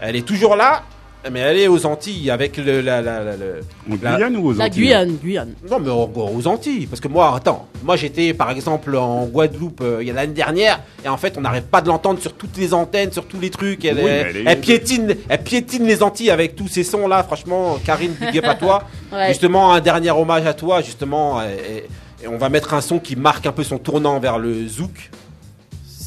[0.00, 0.84] elle est toujours là.
[1.30, 4.64] Mais elle est aux Antilles avec le, la, la, la- la- Guyane ou aux La
[4.66, 5.54] Antilles Guyane, Guyane.
[5.70, 6.86] non, mais aux, aux Antilles.
[6.86, 10.32] Parce que moi, attends, moi j'étais par exemple en Guadeloupe euh, il y a l'année
[10.32, 13.40] dernière, et en fait, on n'arrête pas de l'entendre sur toutes les antennes, sur tous
[13.40, 13.84] les trucs.
[13.84, 16.84] Elle, Oui, est- mais elle est- elle piétine, elle piétine les Antilles avec tous ces
[16.84, 17.22] sons là.
[17.22, 18.82] Franchement, Karine, big up à toi.
[19.12, 19.28] Ouais.
[19.28, 21.40] Justement, un dernier hommage à toi, justement.
[21.42, 21.46] Et,
[21.78, 24.66] et- et on va mettre un son qui marque un peu son tournant vers le
[24.66, 25.10] zouk.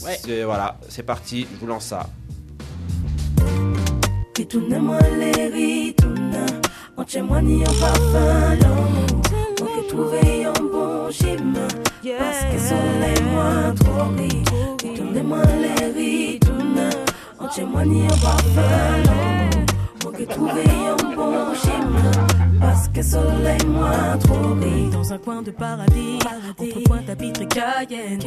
[0.05, 0.17] Ouais.
[0.23, 2.07] C'est- Voilà, c'est parti, je vous lance ça.
[4.33, 6.45] Kitune mwaleri tuna
[6.97, 9.21] Onche mwani yon parfum l'amour
[9.61, 11.67] On peut trouver un bon chemin
[12.17, 14.43] Parce que soleil moi trop ri
[14.77, 16.89] Kitune mwaleri tuna
[17.39, 18.61] Onche mwani yon parfum
[19.03, 19.65] l'amour
[20.07, 22.30] On peut trouver un bon chemin
[22.93, 26.19] que soleil moi trop ri Dans un coin de paradis,
[26.57, 28.19] entre Pointe-à-Pitre et Cayenne.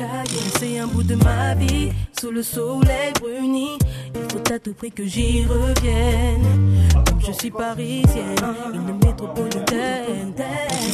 [0.59, 3.79] C'est un bout de ma vie, sous le soleil bruni.
[4.15, 6.89] Il faut à tout prix que j'y revienne.
[7.07, 8.37] Comme je suis parisienne,
[8.73, 10.33] une métropolitaine.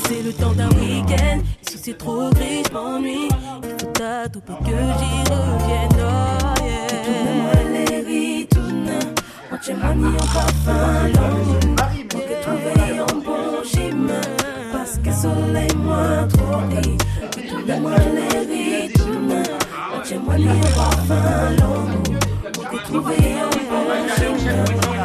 [0.08, 3.28] C'est le temps d'un week-end, si c'est trop gris, je m'ennuie.
[3.62, 6.00] Il faut à tout prix que j'y revienne.
[6.00, 6.80] Oh yeah.
[9.52, 9.56] On
[13.60, 16.96] Parce que soleil moi trop ri
[17.30, 19.42] Kitune mwaleri tuna
[19.94, 23.84] Onche mwani yon parfum l'amour peut trouver un bon
[24.16, 24.64] chemin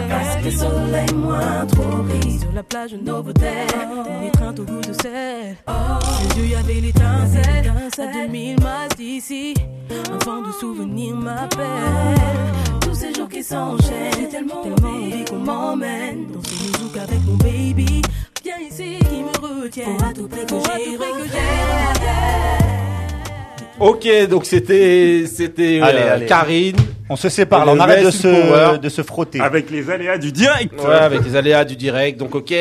[0.10, 3.68] Parce que soleil moi trop ri Sur la plage Novotel,
[4.22, 5.58] l'étreinte au goût de sel.
[5.68, 7.74] Ses yeux, y avait l'étincelle.
[7.98, 8.60] À 2000 miles
[8.98, 9.54] d'ici,
[9.92, 12.16] un vent de souvenirs m'appelle.
[12.82, 17.36] Tous ces jours qui s'enchaînent tellement, tellement envie qu'on m'emmène dans ce zouk avec mon
[17.36, 18.02] baby.
[18.46, 19.86] Viens ici qui me retient.
[19.86, 20.98] Pour à tout prix que j'y
[23.80, 26.26] Ok, donc c'était c'était Allez, euh, allez.
[26.28, 26.76] Karine.
[27.10, 28.74] On se sépare, là, on le arrête de West Power.
[28.76, 29.40] se, de se frotter.
[29.42, 30.80] Avec les aléas du direct.
[30.80, 32.20] Ouais, avec les aléas du direct.
[32.20, 32.54] Donc, ok.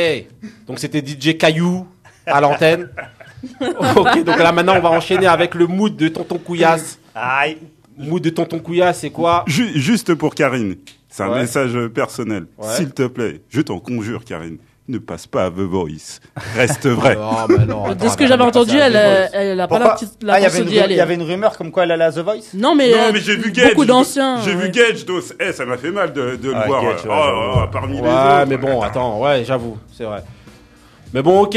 [0.66, 1.86] Donc, c'était DJ Caillou
[2.24, 2.88] à l'antenne.
[3.60, 6.98] ok, donc là, maintenant, on va enchaîner avec le mood de Tonton Couillasse.
[7.14, 7.58] Aïe.
[7.98, 9.44] Mood de Tonton Couillasse, c'est quoi?
[9.48, 10.76] Ju- juste pour Karine,
[11.10, 11.40] c'est un Ouais.
[11.40, 12.46] message personnel.
[12.56, 12.68] Ouais.
[12.74, 14.56] S'il te plaît, je t'en conjure, Karine,
[14.88, 16.20] ne passe pas à The Voice.
[16.56, 17.14] Reste vrai.
[17.16, 17.94] Non, mais non.
[17.94, 20.46] De ce que j'avais entendu, elle, euh, elle a pas la petite Ah, il y
[20.46, 20.94] avait une d'y ru- aller.
[20.94, 22.52] il y avait une rumeur comme quoi elle allait à The Voice?
[22.54, 23.70] Non, mais, non, euh, mais j'ai vu Gage.
[23.70, 24.40] beaucoup d'anciens.
[24.42, 24.64] J'ai ouais.
[24.64, 27.08] vu Gage, donc eh, ça m'a fait mal de, de Ah, le voir Gage, euh,
[27.08, 28.44] ouais, oh, oh, parmi les autres.
[28.46, 30.22] mais bon, attends, ouais, j'avoue, c'est vrai.
[31.14, 31.56] Mais bon, ok.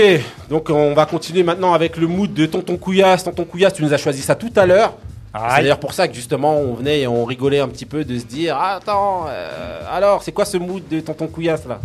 [0.49, 3.23] Donc, on va continuer maintenant avec le mood de Tonton Couillasse.
[3.23, 4.93] Tonton Couillasse, tu nous as choisi ça tout à l'heure.
[5.33, 8.17] C'est d'ailleurs pour ça que justement on venait et on rigolait un petit peu de
[8.17, 11.79] se dire ah, attends euh, alors c'est quoi ce mood de tonton Couillasse là?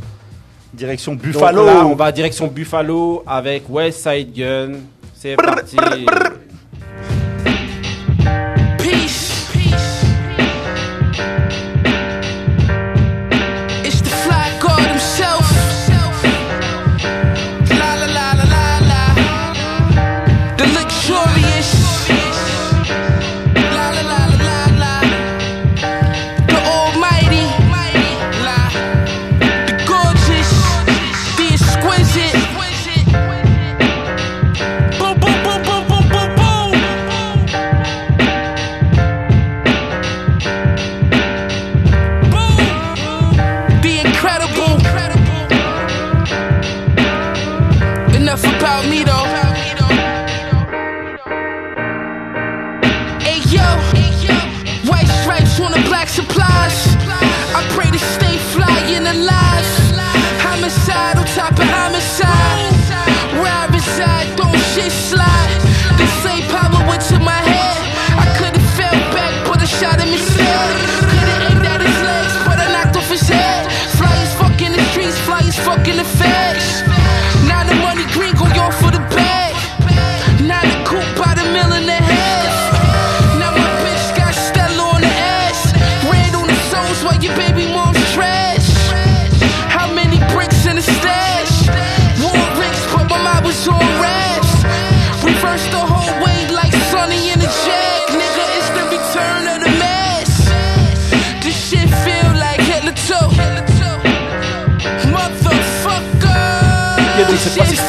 [0.72, 1.66] Direction Donc Buffalo.
[1.66, 4.72] là, on va direction Buffalo avec West Side Gun.
[5.14, 5.76] C'est parti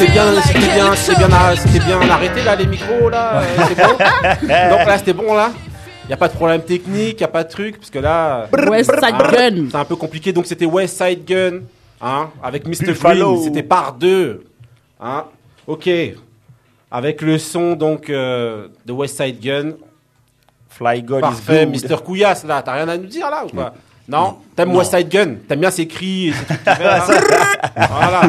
[0.03, 3.75] c'était bien, c'était bien, c'était bien, c'était bien arrêté là les micros là, euh, c'est
[3.75, 3.93] bon.
[3.93, 5.51] donc là c'était bon là.
[6.09, 8.49] Y a pas de problème technique, y a pas de truc parce que là.
[8.67, 9.67] West Side hein, Gun.
[9.71, 11.61] C'est un peu compliqué donc c'était West Side Gun,
[12.01, 13.33] hein, avec Mr Buffalo.
[13.33, 14.43] Green, c'était par deux,
[14.99, 15.25] hein.
[15.67, 15.89] Ok,
[16.91, 19.73] avec le son donc euh, de West Side Gun.
[20.67, 21.91] Fly God Parfait, is good.
[21.91, 23.73] Mr Couillasse là, t'as rien à nous dire là ou quoi
[24.05, 27.05] Non, t'aimes West Side Gun, t'aimes bien ses cris et ses trucs qu'il fait, là
[27.89, 28.21] Voilà.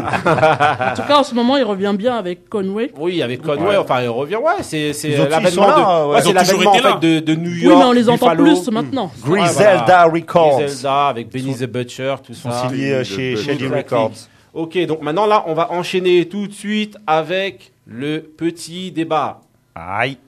[0.92, 2.92] En tout cas, en ce moment, il revient bien avec Conway.
[2.96, 3.76] Oui, avec Conway, Ouais.
[3.76, 6.12] enfin, il revient, ouais, c'est, c'est Ils ont- ils l'avènement sont là, de, ouais.
[6.14, 6.92] ouais, Ils c'est ont toujours l'avènement, en été là.
[7.00, 7.78] fait, de, de New Oui, York.
[7.78, 8.44] mais on les entend Buffalo.
[8.44, 9.10] plus maintenant.
[9.24, 10.58] Griselda Records.
[10.60, 12.68] Griselda avec Benny the Butcher, tout sont ça.
[12.68, 13.76] signés euh, chez Shady Exactly.
[13.76, 14.12] Records.
[14.54, 19.40] Ok, donc maintenant là, on va enchaîner tout de suite avec le petit débat.
[19.74, 20.18] Aïe.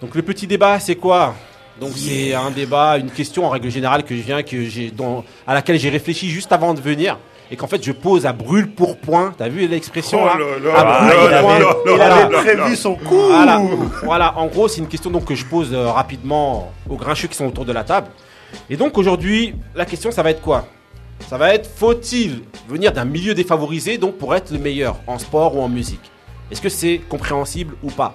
[0.00, 1.34] Donc le petit débat, c'est quoi?
[1.80, 4.92] Donc c'est un débat, une question en règle générale que je viens, que j'ai,
[5.46, 7.18] à laquelle j'ai réfléchi juste avant de venir.
[7.50, 9.32] Et qu'en fait, je pose à brûle pour point.
[9.38, 11.92] T'as vu l'expression Oh là, là là À là brûle là pour point.
[11.92, 12.14] Il Voilà.
[12.16, 13.14] avait prévu son coup.
[13.28, 13.62] Voilà.
[14.02, 17.36] voilà, en gros, c'est une question donc que je pose euh, rapidement aux grincheux qui
[17.36, 18.08] sont autour de la table.
[18.68, 20.66] Et donc aujourd'hui, la question, ça va être quoi?
[21.28, 25.56] Ça va être faut-il venir d'un milieu défavorisé donc pour être le meilleur en sport
[25.56, 26.10] ou en musique?
[26.50, 28.14] Est-ce que c'est compréhensible ou pas?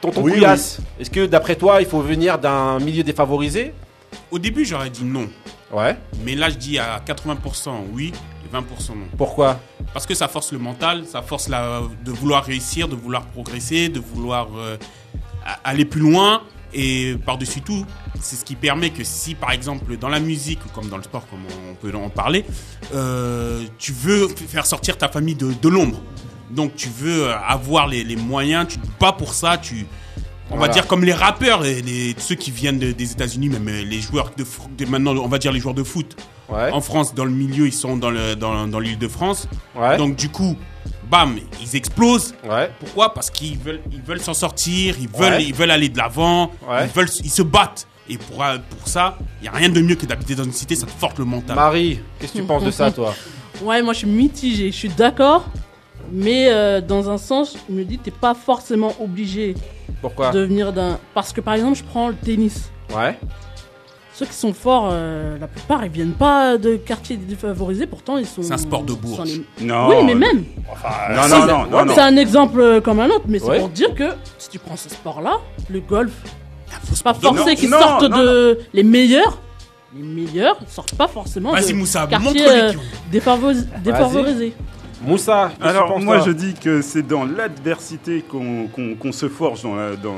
[0.00, 3.72] Tonton Oui, Couillasse, est-ce que d'après toi, il faut venir d'un milieu défavorisé?
[4.30, 5.28] Au début, j'aurais dit non.
[5.72, 5.96] Ouais.
[6.24, 8.12] Mais là, je dis à 80% oui
[8.44, 9.06] et 20% non.
[9.16, 9.60] Pourquoi?
[9.92, 13.88] Parce que ça force le mental, ça force la, de vouloir réussir, de vouloir progresser,
[13.88, 14.76] de vouloir euh,
[15.64, 16.42] aller plus loin.
[16.74, 17.86] Et par-dessus tout,
[18.20, 21.02] c'est ce qui permet que si, par exemple, dans la musique ou comme dans le
[21.02, 21.40] sport, comme
[21.70, 22.44] on peut en parler,
[22.94, 25.98] euh, tu veux faire sortir ta famille de, de l'ombre.
[26.50, 29.86] Donc tu veux euh, avoir les, les moyens, tu te bats pour ça, tu...
[30.50, 30.68] On Voilà.
[30.68, 33.84] va dire comme les rappeurs, et les, ceux qui viennent de- des États-Unis, même euh,
[33.84, 34.44] les joueurs de,
[34.78, 36.16] de maintenant, on va dire les joueurs de foot.
[36.48, 36.70] Ouais.
[36.72, 39.46] En France, dans le milieu, ils sont dans le dans, dans l'île de France.
[39.76, 39.98] Ouais.
[39.98, 40.56] Donc du coup,
[41.10, 42.34] bam, ils explosent.
[42.48, 42.70] Ouais.
[42.80, 43.12] Pourquoi?
[43.12, 45.44] Parce qu'ils veulent ils veulent s'en sortir, ils veulent Ouais.
[45.44, 46.86] ils veulent aller de l'avant, Ouais.
[46.86, 47.86] ils veulent ils se battent.
[48.08, 50.52] Et pour euh, pour ça, il y a rien de mieux que d'habiter dans une
[50.54, 51.56] cité, ça te force le mental.
[51.56, 53.14] Marie, qu'est-ce que tu penses de ça, toi?
[53.62, 54.70] Ouais, moi je suis mitigé.
[54.72, 55.44] Je suis d'accord.
[56.12, 59.54] Mais euh, dans un sens, je me dis, t'es pas forcément obligé
[60.00, 60.30] Pourquoi?
[60.30, 60.98] de venir d'un.
[61.14, 62.70] Parce que par exemple, je prends le tennis.
[62.96, 63.18] Ouais.
[64.14, 68.26] Ceux qui sont forts, euh, la plupart, ils viennent pas de quartiers défavorisés, pourtant ils
[68.26, 68.42] sont.
[68.42, 68.92] C'est un sport de
[69.24, 69.88] les- Non.
[69.90, 70.38] Oui, mais même.
[70.38, 71.94] Non, Si, non, c'est- non, non, non.
[71.94, 73.58] C'est un exemple euh, comme un autre, mais c'est Ouais.
[73.60, 75.38] pour dire que si tu prends ce sport-là,
[75.70, 76.12] le golf,
[76.92, 78.58] c'est pas forcé qu'ils sortent non, de.
[78.72, 79.38] Les meilleurs,
[79.96, 82.72] les meilleurs sortent pas forcément Vas-y, de Moussa, quartiers euh,
[83.12, 84.52] défavoris- défavorisés.
[85.02, 90.16] Moussa, Alors moi je dis que c'est dans l'adversité qu'on se forge dans la dans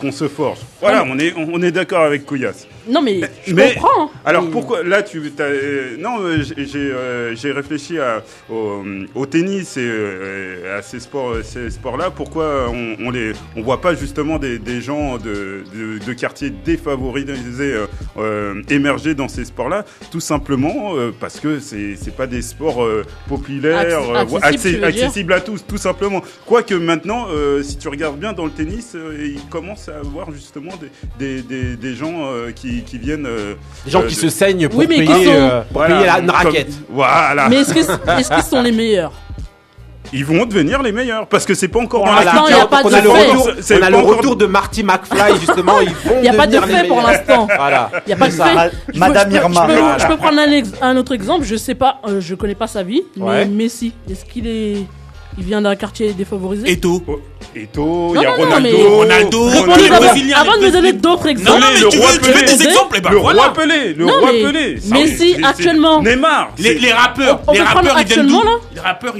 [0.00, 0.58] qu'on se forge.
[0.80, 2.66] Voilà, on est on est d'accord avec Couillasse.
[2.88, 4.10] Non, mais je Mais- comprends.
[4.24, 8.82] Alors Mais- pourquoi là tu euh, non euh, j'ai euh, réfléchi à, au,
[9.14, 13.62] au tennis et euh, à ces sports ces sports là pourquoi on, on les on
[13.62, 17.74] voit pas justement des, des gens de, de, de quartiers défavorisés
[18.70, 22.86] émerger dans ces sports là tout simplement parce que c'est c'est pas des sports
[23.28, 23.78] populaires
[24.14, 27.26] Acc- accessibles, à tous tout simplement quoique maintenant
[27.62, 30.72] si tu regardes bien dans le tennis euh, il commence à avoir justement
[31.18, 33.54] des, des, des, des gens euh, qui, qui viennent euh,
[33.84, 35.72] Des gens euh, qui de- se saignent pour Oui, mais qui payer, sont- euh, pour
[35.78, 36.72] Voilà, payer la, une comme- raquette.
[36.88, 37.48] Voilà.
[37.48, 39.12] Mais est-ce que- est-ce qu'ils sont les meilleurs?
[40.12, 42.56] Ils vont devenir les meilleurs parce que c'est pas encore Pour dans la l'instant, il
[42.56, 43.26] y a pas on de a le fait.
[43.26, 45.80] retour, C'est on a pas le encore- retour de Marty McFly justement.
[45.80, 47.48] Ils vont Il n'y a pas de fait pour l'instant.
[47.56, 47.90] Voilà.
[48.06, 48.44] Il n'y a pas de ça.
[48.46, 48.70] fait.
[48.86, 49.66] Je peux- Madame je peux, Irma.
[49.68, 49.98] Je peux, Voilà.
[49.98, 51.44] je peux prendre un, ex- un autre exemple.
[51.44, 53.44] Je sais pas, euh, je connais pas sa vie, Ouais.
[53.46, 54.76] mais Messi, est-ce qu'il est,
[55.38, 56.70] il vient d'un quartier défavorisé?
[56.70, 57.02] Eto.
[57.08, 57.18] Oh,
[57.58, 58.68] Eto, il Non, y a non, non, Ronaldo.
[58.78, 59.56] mais- Ronaldo, les
[60.34, 61.60] avant de les me donner d'autres Non, exemples.
[61.60, 62.44] non, mais le tu roi veux, tu veux Pelé.
[62.56, 62.94] des exemples?
[62.98, 63.42] Eh ben le voilà.
[63.44, 64.74] roi Pelé, le Non, roi mais Pelé.
[64.90, 66.02] Messi, c'est- actuellement.
[66.02, 66.50] Neymar.
[66.58, 68.32] Les, c'est- les rappeurs, On- on les peut prendre rappeurs, ils viennent d'où?
[68.36, 68.74] actuellement, là?
[68.74, 69.16] Les rappeurs,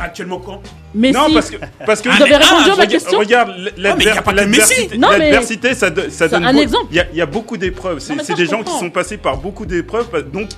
[0.00, 0.62] actuellement quand
[0.94, 1.14] Messi.
[1.14, 3.18] Non, parce que, parce que vous avez ah, répondu à ma question.
[3.18, 6.44] Regarde, l'adversité, ça, ça donne.
[6.44, 6.86] Un exemple.
[6.90, 8.00] Il y, a beaucoup d'épreuves.
[8.00, 10.30] C'est des gens qui sont passés par beaucoup d'épreuves.
[10.30, 10.50] Donc,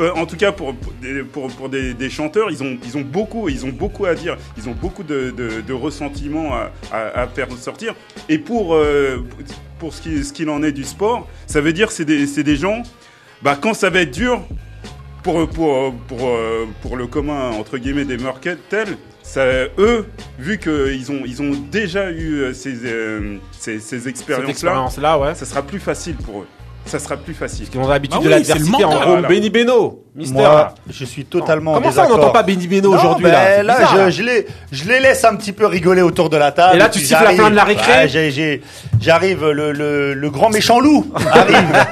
[0.00, 0.74] euh, en tout cas, pour,
[1.32, 4.36] pour, pour des, chanteurs, ils ont, ils, ont beaucoup, ils ont beaucoup à dire.
[4.58, 6.52] Ils ont beaucoup de, ressentiments
[6.92, 7.94] à, faire sortir.
[8.28, 9.24] Et pour, euh,
[9.78, 12.26] pour ce qu'il ce qu en est du sport, ça veut dire que c'est des,
[12.26, 12.82] des gens,
[13.42, 14.42] bah, quand ça va être dur,
[15.22, 19.44] pour, pour, euh, pour, euh, pour le commun, entre guillemets, des markets tels, ça,
[19.78, 20.06] eux,
[20.38, 25.18] vu qu'ils ont, ils ont déjà eu euh, ces, euh, ces, ces expériences-là, expérience -là,
[25.20, 25.34] ouais.
[25.34, 26.48] ça sera plus facile pour eux
[26.86, 27.66] ça sera plus facile.
[27.66, 29.12] Parce qu'on a l'habitude bah oui, de l'adversité en gros.
[29.12, 29.28] Voilà.
[29.28, 30.50] Benny Beno, mystère.
[30.50, 31.74] Moi, je suis totalement.
[31.74, 34.10] Comment ça, on n'entend pas Benny Beno aujourd'hui là, je.
[34.10, 36.76] Je, les, je, les, laisse un petit peu rigoler autour de la table.
[36.76, 38.08] Et là, tu siffles la fin de la récré
[39.00, 41.86] J'arrive, le, grand méchant loup arrive.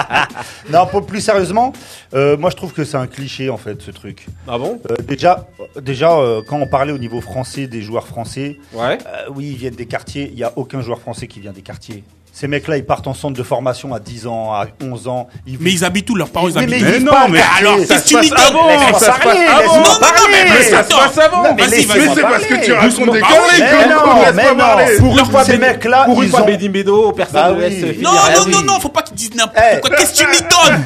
[0.70, 1.72] non, pour, plus sérieusement,
[2.14, 4.26] euh, moi je trouve que c'est un cliché en fait, ce truc.
[4.48, 6.16] Ah bon euh, Déjà, euh, déjà
[6.48, 8.98] quand on parlait au niveau français des joueurs français, ouais.
[9.34, 10.28] oui, ils viennent des quartiers.
[10.30, 12.04] Il n'y a aucun joueur français qui vient des quartiers.
[12.38, 15.26] Ces mecs-là, ils partent en centre de formation à 10 ans, à 11 ans.
[15.46, 17.78] Ils mais ils habitent où Leurs parents, ils habitent mais, mais, mais non, mais alors,
[17.78, 19.76] ça se passe avant Ça se passe avant.
[19.78, 21.54] Non, non, mais ça se passe avant.
[21.54, 21.86] Mais c'est
[22.20, 26.68] parce que tu racontes des conneries Pour une fois, ces mecs-là, Pour une fois, Bédim
[26.68, 29.80] Bédo, personne bah ne Non, non, non, non, faut pas qu'ils disent n'importe eh.
[29.80, 29.96] quoi.
[29.96, 30.84] Qu'est-ce que tu m'y donnes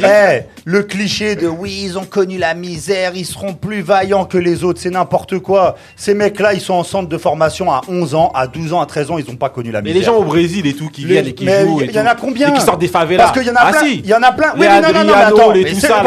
[0.06, 4.38] eh, Le cliché de «oui, ils ont connu la misère, ils seront plus vaillants que
[4.38, 5.76] les autres», c'est n'importe quoi.
[5.96, 8.86] Ces mecs-là, ils sont en centre de formation à 11 ans, à 12 ans, à
[8.86, 9.94] 13 ans, ils n'ont pas connu la misère.
[9.94, 11.80] Mais les gens au Brésil, Brésil et tout qui viennent et qui jouent.
[11.82, 13.24] Il y, en a combien Et qui sortent des favelas.
[13.24, 13.86] Parce qu'il y en a ah, plein.
[13.86, 14.52] Il y en a plein.
[14.56, 15.52] Oui, mais non, non, non, attends.
[15.52, 16.02] Tout ça,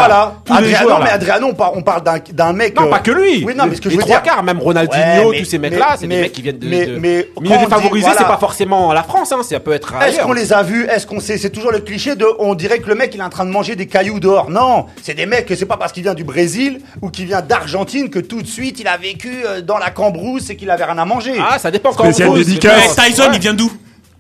[0.50, 2.80] Adriano, mais Adriano, on parle d'un mec.
[2.80, 3.44] Non, pas euh, que lui.
[3.46, 4.22] Oui, non, mais ce que je veux dire.
[4.44, 6.68] même Ronaldinho, tous ces mecs-là, c'est des mecs qui viennent de.
[6.68, 9.94] Mais milieu défavorisé, c'est pas forcément la France, hein, ça peut être.
[10.02, 12.26] Est-ce qu'on les a vus Est-ce qu'on sait C'est toujours le cliché de.
[12.40, 14.50] On dirait que le mec, il est en train de manger des cailloux dehors.
[14.50, 17.42] Non, c'est des mecs que c'est pas parce qu'il vient du Brésil ou qu'il vient
[17.42, 20.84] d'Argentine que tout de suite il a vécu euh, dans la cambrousse et qu'il avait
[20.84, 21.34] rien à manger.
[21.40, 21.92] Ah, ça dépend.
[21.92, 22.96] Spécial dédicace.
[22.98, 23.72] Eh, Tyson, il vient d'où?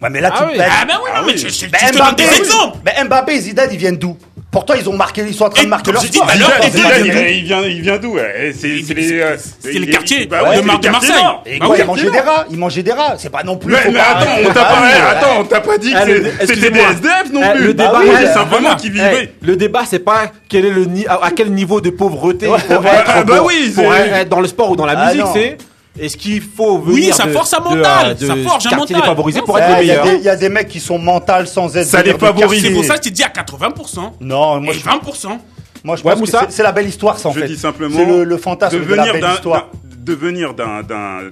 [0.01, 0.63] Ouais, mais là, ah tu oui.
[0.63, 1.51] Ah, ben oui, ah non, ah mais oui.
[1.51, 2.77] tu, ben Mbappé, te donnes des exemples.
[2.85, 4.17] Mais Mbappé et Zidane, ils viennent d'où?
[4.51, 6.27] Pourtant, ils ont marqué, ils sont en train de marquer leur dis, sport.
[6.27, 8.17] Bah, leur il, vient, il, vient, il vient d'où
[8.57, 9.35] C'est les, euh,
[9.65, 11.13] les quartiers bah, ouais, de, Mar de Marseille.
[11.45, 12.45] Et bah quoi, ils mangeaient des rats?
[12.49, 13.15] Ils mangeaient des rats.
[13.17, 13.73] C'est pas non plus.
[13.73, 16.79] Mais, mais ah attends, on t'a pas, attends, on pas dit que eh, c'était des
[16.79, 17.67] SDF non eh, plus.
[17.67, 19.33] Le débat, ah c'est simplement eh, qui vivaient.
[19.41, 23.97] Le débat, c'est pas quel est le à quel niveau de pauvreté il faut bah
[24.19, 25.57] être dans le sport ou dans la musique, c'est
[25.99, 28.17] est-ce qu'il faut venir Oui, ça de, force à mental.
[28.19, 28.97] Ça forge un mental.
[28.97, 30.05] défavorisé pour eh, être meilleur.
[30.13, 31.87] Il y, a des mecs qui sont mentales sans être.
[31.87, 32.61] Ça les favorise.
[32.61, 34.11] C'est pour ça que tu dis à 80%.
[34.21, 34.73] Non, moi.
[34.73, 35.39] Et 20%.
[35.83, 37.95] Moi, je ouais, pense que c'est la belle histoire, ça, en je dis simplement.
[37.95, 39.21] C'est le, fantasme de, la belle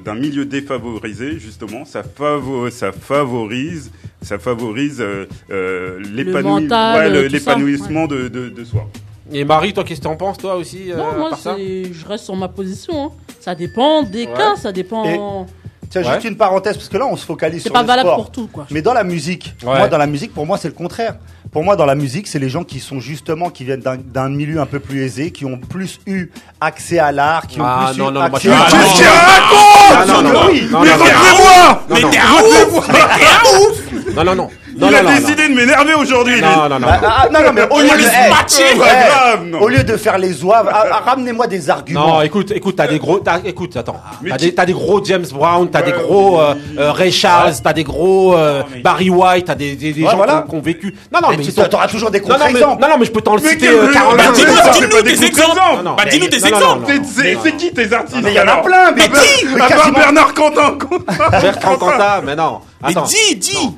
[0.05, 3.91] d'un milieu défavorisé, justement, ça, favo ça favorise,
[4.22, 8.88] ça favorise euh, euh, l'épanouissement de soi.
[9.34, 12.36] Et Marie, toi, qu'est-ce que t'en penses, toi aussi euh, Non, moi, je reste sur
[12.36, 13.06] ma position.
[13.06, 13.12] Hein.
[13.40, 15.48] Ça dépend des cas, ça dépend.
[15.90, 17.70] Tiens, juste une parenthèse, parce que là, on se focalise sur.
[17.70, 18.66] C'est pas valable pour tout, quoi.
[18.72, 21.16] Mais dans la musique, moi, dans la musique, pour moi, c'est le contraire.
[21.52, 24.60] Pour moi, dans la musique, c'est les gens qui sont justement, qui viennent d'un milieu
[24.60, 28.02] un peu plus aisé, qui ont plus eu accès à l'art, qui ont ah, plus
[28.02, 28.70] eu accès à l'art.
[28.72, 29.04] Mais qu'est-ce
[29.94, 30.24] raconte
[30.82, 33.73] Mais moi Mais t'es un ouf Mais t'es un ouf
[34.16, 34.49] non, non, non.
[34.76, 36.41] il a décidé de m'énerver aujourd'hui.
[36.41, 37.43] Non, non, bah, ah, ah, non.
[37.43, 40.70] Non, mais au lieu de eh, matcher, eh, eh, Au lieu de faire les oives,
[40.72, 42.07] ah, ramenez-moi des arguments.
[42.07, 44.01] Non, écoute, écoute, t'as des gros, as, écoute, attends,
[44.55, 48.36] t'as des, gros James Brown, t'as des gros euh, euh, Ray Charles, t'as des gros
[48.36, 50.45] euh, Barry White, t'as des, gens voilà.
[50.47, 50.95] qui ont vécu.
[51.11, 52.82] Non, non, mais, mais tu t'auras toujours des contre-exemples.
[52.82, 56.09] Non, non, mais je peux t'en citer 40 bah, bah, Dis-nous des exemples.
[56.09, 56.93] Dis-nous des exemples.
[57.43, 58.91] C'est qui tes artistes Il y en a plein.
[58.91, 60.34] Mais qui À Bernard
[62.24, 62.59] mais non.
[62.84, 63.78] Mais dis, dis.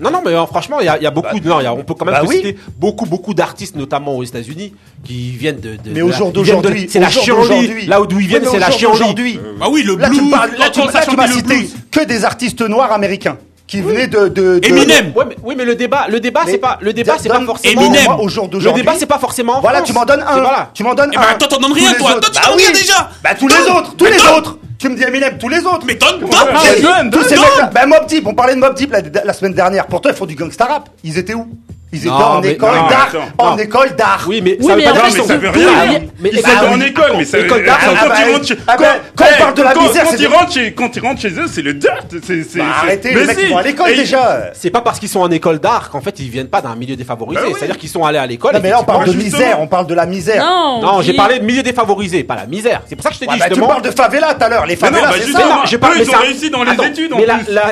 [0.00, 1.48] Non, non, mais euh, franchement, il y a, beaucoup bah, de.
[1.48, 4.74] non, y a- on peut quand même bah citer beaucoup, beaucoup d'artistes, notamment aux États-Unis,
[5.04, 5.76] qui viennent de.
[5.86, 7.68] Mais au jour d'aujourd'hui, c'est la jour d'aujourd'hui.
[7.68, 7.86] chienlit.
[7.86, 8.92] Là où ils viennent, c'est la jour chienlit.
[8.92, 9.38] d'aujourd'hui.
[9.38, 12.90] Euh, bah oui, le blues, là, tu, là, tu m'as cité que des artistes noirs
[12.90, 14.60] américains qui venaient de.
[14.64, 15.12] Eminem.
[15.44, 17.80] Oui, mais le débat, le débat, c'est pas, le débat, c'est pas forcément.
[17.82, 18.12] Eminem.
[18.18, 19.60] au jour Le débat, c'est pas forcément.
[19.60, 20.40] Voilà, tu m'en donnes un.
[20.40, 20.70] Voilà.
[20.74, 21.38] Tu m'en donnes Eh ben, un.
[21.38, 22.14] toi, t'en donnes rien, toi.
[22.14, 22.64] Toi, tu t'en oui.
[22.72, 23.10] déjà.
[23.22, 24.58] Bah tous les autres, tous les autres.
[24.84, 25.86] Tu me dis Eminem, tous les autres.
[25.86, 27.70] Mais ah, donne, donne, donne.
[27.72, 29.86] Ben Mob Deep, on parlait de Mob Deep la, la semaine dernière.
[29.86, 30.90] Pourtant, ils font du gangsta rap.
[31.02, 31.48] Ils étaient où?
[31.94, 33.12] Ils étaient en école d'art.
[33.38, 34.24] En école d'art.
[34.28, 34.74] Oui, mais ça
[35.36, 36.00] veut rien.
[36.24, 37.46] Ils étaient en école, mais ça veut.
[37.48, 40.04] Quand on parle de la misère,
[40.76, 42.04] Quand ils rentrent chez eux, c'est le dirt.
[42.56, 44.50] Bah, arrêtez, les mecs vont à l'école déjà.
[44.54, 46.74] C'est pas parce qu'ils sont en école d'art qu'en fait ils ne viennent pas d'un
[46.74, 47.40] milieu défavorisé.
[47.40, 48.58] Bah C'est-à-dire qu'ils sont allés à l'école.
[48.62, 50.44] Mais là on parle de misère, on parle de la misère.
[50.44, 52.82] Non, j'ai parlé de milieu défavorisé, pas la misère.
[52.86, 53.66] C'est pour ça que je t'ai dit bah, justement.
[53.66, 54.66] Tu parles de favela tout à l'heure.
[54.66, 55.62] Les favelas, c'est ça.
[55.96, 57.12] Ils ont réussi dans les études.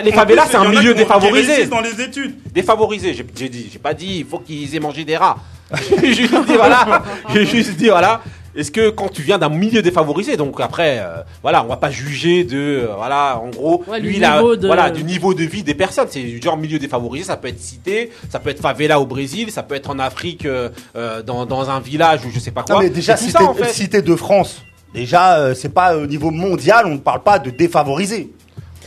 [0.05, 1.67] Les favelas, c'est un milieu défavorisé.
[1.67, 2.35] dans les études.
[2.53, 3.15] Défavorisé.
[3.15, 5.37] J'ai pas dit il faut qu'ils aient mangé des rats.
[6.03, 7.03] j'ai juste dit voilà,
[7.33, 8.21] j'ai juste dit voilà
[8.55, 11.91] est-ce que quand tu viens d'un milieu défavorisé, donc après, euh, voilà, on va pas
[11.91, 15.05] juger de, euh, voilà, en gros, Ouais, lui, du il a- niveau de- voilà, du
[15.05, 16.09] niveau de vie des personnes.
[16.11, 19.51] C'est du genre milieu défavorisé, ça peut être cité, ça peut être favela au Brésil,
[19.51, 22.63] ça peut être en Afrique, euh, euh, dans, dans un village ou je sais pas
[22.63, 22.75] quoi.
[22.75, 23.71] Non, mais déjà, cité, ça, en fait.
[23.73, 24.61] cité de France.
[24.93, 28.31] Déjà, euh, c'est pas au niveau mondial, on ne parle pas de défavorisé.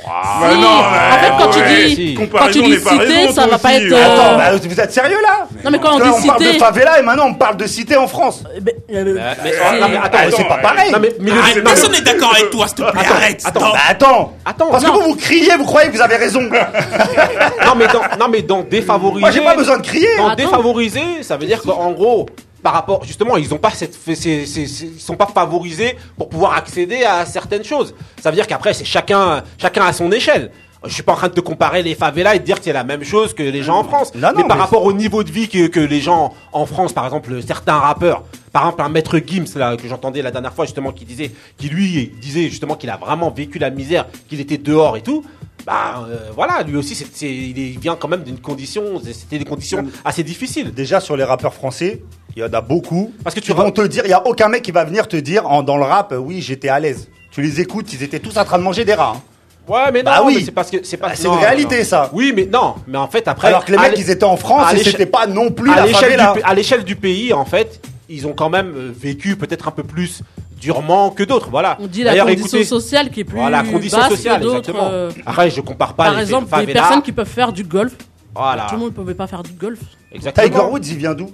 [0.06, 2.14] Bah Si, non, en fait, quand tu dis, si.
[2.32, 3.78] quand tu dis cité, raison, ça va pas aussi.
[3.86, 3.94] être.
[3.94, 5.48] Attends, euh, Attends, bah, vous êtes sérieux là?
[5.64, 6.60] Non, mais quand on Là, dit on parle de cité.
[6.60, 8.44] favela et maintenant on parle de cité en France.
[8.46, 8.60] Euh,
[8.94, 9.04] Euh,
[9.44, 10.62] mais- c'est- non, mais attends, Ah, c'est pas ouais.
[10.62, 10.92] pareil.
[10.92, 13.02] Non, mais milieu Arrête, non, personne mais- n'est d'accord avec toi, s'il te plaît.
[13.10, 13.60] Arrête, attends.
[13.72, 14.94] Bah attends, Attends, parce non.
[14.94, 16.42] que vous vous criez, vous croyez que vous avez raison.
[17.66, 19.20] non, mais dans, non, mais dans défavorisé.
[19.22, 20.08] Moi j'ai pas besoin de crier.
[20.18, 20.36] Dans Attends.
[20.36, 22.28] défavorisé, ça veut dire qu'en gros,
[22.66, 24.16] par rapport, justement, ils ont pas cette, c'est-
[24.48, 27.94] c'est- ils sont pas favorisés pour pouvoir accéder à certaines choses.
[28.20, 30.50] Ça veut dire qu'après, c'est chacun, chacun à son échelle.
[30.84, 32.74] Je suis pas en train de te comparer les favelas et de dire que c'est
[32.74, 34.12] la même chose que les gens en France.
[34.16, 36.66] Non, non, mais par mais rapport au niveau de vie que, que les gens en
[36.66, 40.54] France, par exemple, certains rappeurs, par exemple un maître Gims là que j'entendais la dernière
[40.54, 44.40] fois justement qui disait, qui lui disait justement qu'il a vraiment vécu la misère, qu'il
[44.40, 45.24] était dehors et tout.
[45.66, 49.46] Bah euh, voilà, lui aussi, c'est, c'est- il vient quand même d'une condition, c'était des
[49.46, 50.72] conditions assez difficiles.
[50.74, 52.04] Déjà sur les rappeurs français,
[52.36, 53.12] il y en a beaucoup.
[53.24, 55.50] Parce que tu te dire, il y a aucun mec qui va venir te dire
[55.50, 57.08] en- dans le rap, euh, oui j'étais à l'aise.
[57.32, 59.14] Tu les écoutes, ils étaient tous en train de manger des rats.
[59.18, 59.22] hein.
[59.68, 60.36] Ouais, mais non, Bah oui.
[60.38, 61.08] mais c'est parce que c'est pas.
[61.08, 61.84] Bah, c'est une non, réalité, non.
[61.86, 62.10] ça.
[62.14, 63.48] Oui, mais non, mais en fait après.
[63.48, 65.50] Alors que les à mecs l'é- ils étaient en France à et c'était pas non
[65.50, 66.34] plus à la l'échelle favela.
[66.34, 69.72] du, à l'échelle du pays, en fait, ils ont quand même euh, vécu peut-être un
[69.72, 70.22] peu plus
[70.60, 71.50] durement que d'autres.
[71.50, 71.78] Voilà.
[71.80, 74.58] On dit la condition écoutez- sociale qui est plus Voilà, condition basse sociale, que d'autres.
[74.60, 74.90] exactement.
[74.92, 76.74] euh, Après, je compare pas Par les exemple, des favelas.
[76.74, 77.94] personnes qui peuvent faire du golf.
[78.36, 78.66] Voilà.
[78.68, 79.80] Tout le monde ne pouvait pas faire du golf.
[80.12, 80.48] Exactement.
[80.48, 81.30] Tiger Woods il vient d'où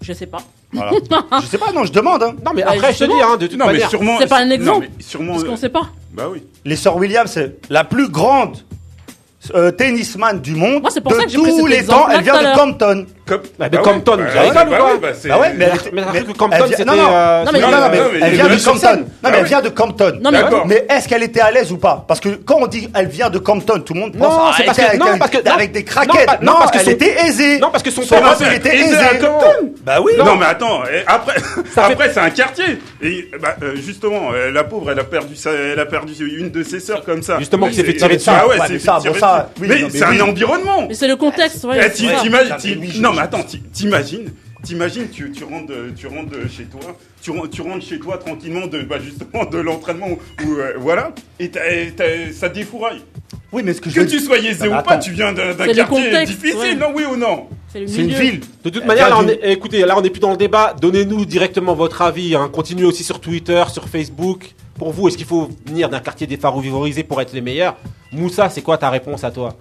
[0.00, 0.38] Je sais pas.
[0.72, 0.90] Voilà.
[1.40, 2.22] Je sais pas, non, je demande.
[2.22, 2.34] hein.
[2.44, 4.18] Non, mais Bah, après, je te dis, hein, de toute Non, mais sûrement.
[4.20, 4.88] C'est pas un non, exemple.
[4.96, 5.32] mais sûrement.
[5.32, 5.88] Parce qu'on sait pas.
[6.12, 6.42] Bah oui.
[6.64, 8.58] Les sœurs Williams, c'est la plus grande
[9.54, 10.82] euh, tennisman du monde.
[10.82, 12.58] Moi, c'est pour de tous les temps, elle vient de.
[12.58, 13.06] Compton.
[13.28, 15.90] Comme, Bah, Compton, bah, bah, rigolé ou oui, quoi c'est- ouais, mais elle, Mais- était-
[15.92, 17.88] mais mais- que Compton, elle vient- c'était, non, non, euh, Non, mais- non, non, non,
[17.90, 18.96] mais Non, mais elle vient de Compton.
[18.96, 19.48] Non, Ah mais elle ouais.
[19.48, 20.12] vient de Compton.
[20.22, 20.38] Non, mais-.
[20.66, 22.04] Mais est-ce qu'elle était à l'aise ou pas?
[22.08, 24.44] Parce que quand on dit elle vient de Compton, tout le monde pense Non, ah,
[24.46, 25.52] parce était que- avec, non, parce que- non.
[25.54, 26.42] avec des craquettes.
[26.42, 27.58] Non, parce que elle son- était aisée.
[27.58, 28.96] Non, parce que son père, était aisé aisé.
[28.96, 29.72] à Compton.
[29.84, 30.12] Bah oui.
[30.18, 31.34] Non, mais attends, après,
[31.76, 32.78] après c'est un quartier.
[33.02, 33.30] Et
[33.62, 37.04] euh, justement, euh, la pauvre, elle a perdu elle a perdu une de ses sœurs
[37.04, 37.38] comme ça.
[37.38, 38.30] Justement, qui s'est fait c'est- tirer dessus.
[38.32, 38.98] Ah ouais, Ouais, c'est ça,
[39.60, 40.86] mais c'est un environnement.
[40.88, 41.64] Mais c'est le contexte.
[41.64, 42.34] ouais, t'imagines-
[43.17, 47.48] Ah, mais attends, ti- t'imagines, t'imagines, tu, tu rentres, tu rentres chez toi, tu, ren-
[47.50, 51.50] tu rentres chez toi tranquillement de, bah, justement, de l'entraînement ou euh, voilà, et
[52.32, 53.02] ça défouraille.
[53.50, 56.24] Oui, mais ce que je Que tu sois aisé ou pas, tu viens d'un quartier
[56.26, 56.74] difficile, ouais.
[56.74, 57.46] non, oui ou non?
[57.70, 58.40] C'est une ville.
[58.64, 60.36] De toute manière, vient là, on du- est, écoutez, là, on n'est plus dans le
[60.36, 60.74] débat.
[60.80, 62.34] Donnez-nous directement votre avis.
[62.34, 62.48] Hein.
[62.52, 64.54] Continuez aussi sur Twitter, sur Facebook.
[64.76, 67.76] Pour vous, est-ce qu'il faut venir d'un quartier défavorisé pour être les meilleurs?
[68.12, 69.56] Moussa, c'est quoi ta réponse à toi?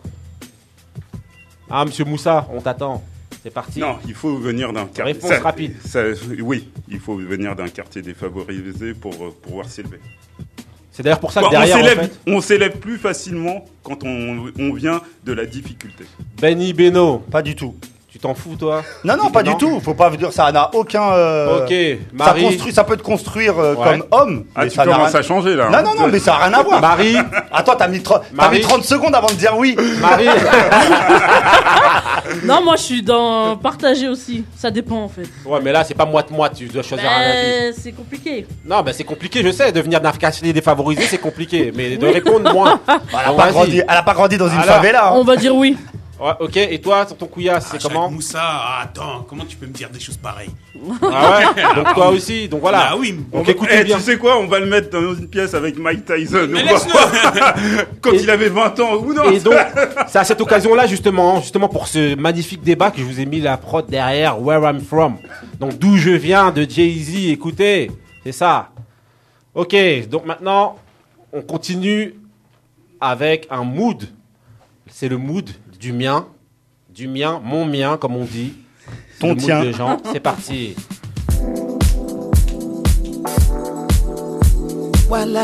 [1.69, 3.03] Ah, monsieur Moussa, on t'attend.
[3.47, 3.79] C'est parti.
[3.79, 5.03] Non, il faut venir d'un quartier.
[5.05, 5.75] Réponse rapide.
[5.85, 6.03] ça-
[6.41, 9.99] oui, il faut venir d'un quartier défavorisé pour euh, pouvoir s'élever.
[10.91, 14.03] C'est d'ailleurs pour ça que derrière, on en s'élève, fait, on s'élève plus facilement quand
[14.03, 16.03] on, on vient de la difficulté.
[16.41, 17.73] Benny Beno, Pas du tout.
[18.17, 19.79] Tu t'en fous, toi Non, non, pas du tout.
[19.79, 21.11] Faut pas dire ça n'a aucun.
[21.13, 22.43] euh, Ok, Ça, Marie.
[22.45, 23.83] construit, ça peut te construire euh, Ouais.
[23.99, 24.45] comme homme.
[24.55, 25.69] Ah, mais tu ça n'a commences rien- à changer là.
[25.69, 25.83] Non, hein.
[25.83, 26.81] non, non, mais ça n'a rien à voir.
[26.81, 27.15] Marie,
[27.51, 28.57] Attends, t'as mis, 30 t'as Marie.
[28.57, 29.75] mis 30 secondes avant de dire oui.
[30.01, 30.27] Marie.
[32.43, 34.43] Non, moi je suis dans partager aussi.
[34.57, 35.23] Ça dépend en fait.
[35.45, 36.53] ouais, mais là, c'est pas moite-moite.
[36.57, 37.37] Tu dois choisir un avis.
[37.41, 38.45] Ben, c'est compliqué.
[38.65, 39.71] Non, bah c'est compliqué, je sais.
[39.71, 41.71] Devenir d'un quartier défavorisé, c'est compliqué.
[41.75, 42.79] Mais de répondre moins.
[42.87, 45.07] Elle a, pas grandi, elle a pas grandi dans une Alors, favela.
[45.07, 45.13] hein.
[45.15, 45.77] On va dire oui.
[46.19, 49.67] Ouais, ok, et toi, ton couillasse, c'est Ah, comment Moussa, ah, attends, comment tu peux
[49.67, 50.49] me dire des choses pareilles
[51.03, 52.87] Ah ouais Donc toi aussi, donc voilà.
[52.91, 53.19] Ah oui.
[53.31, 53.97] On Donc va- écoutez eh, bien.
[53.97, 56.47] Tu sais quoi On va le mettre dans une pièce avec Mike Tyson.
[56.49, 56.63] Mais
[58.01, 59.53] Quand Et- il avait 20 ans ou non Et donc,
[60.07, 63.39] c'est à cette occasion-là, justement, justement pour ce magnifique débat que je vous ai mis
[63.39, 65.17] la prod derrière, Where I'm From.
[65.59, 67.91] Donc d'où je viens, de Jay-Z, écoutez,
[68.23, 68.69] c'est ça.
[69.53, 69.75] Ok,
[70.09, 70.77] donc maintenant,
[71.31, 72.15] on continue
[72.99, 74.07] avec un mood.
[74.89, 75.49] C'est le mood
[75.79, 76.27] du mien,
[76.89, 78.53] du mien, mon mien, comme on dit.
[79.19, 79.63] Ton tien.
[80.11, 80.75] C'est parti.
[85.07, 85.43] Voila.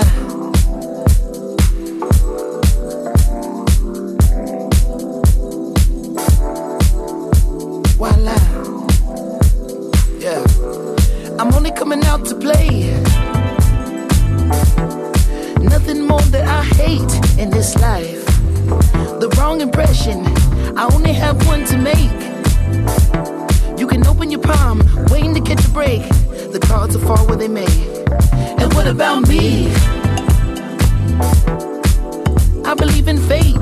[27.45, 29.67] And what about me?
[32.63, 33.57] I believe in fate.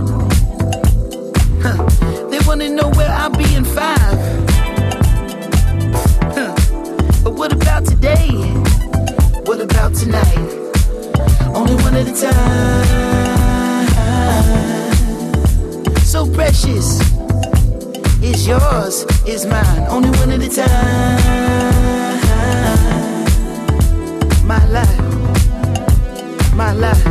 [1.63, 1.83] Huh.
[2.29, 4.19] They wanna know where I'll be in five.
[6.35, 6.53] Huh.
[7.23, 8.29] But what about today?
[9.45, 10.37] What about tonight.
[11.55, 12.85] Only one at a time.
[16.03, 16.99] So precious.
[18.21, 19.87] It's yours, it's mine.
[19.89, 22.00] Only one at a time.
[24.51, 24.99] My life.
[26.53, 27.05] My life.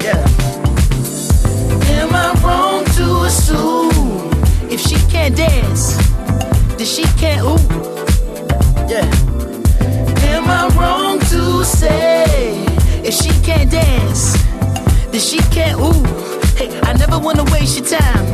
[0.00, 0.24] Yeah.
[1.98, 4.30] Am I wrong to assume
[4.70, 5.96] if she can't dance,
[6.78, 7.60] then she can't ooh?
[8.88, 9.04] Yeah.
[10.32, 12.64] Am I wrong to say
[13.04, 14.42] if she can't dance,
[15.12, 16.02] then she can't ooh?
[16.56, 18.24] Hey, I never wanna waste your time.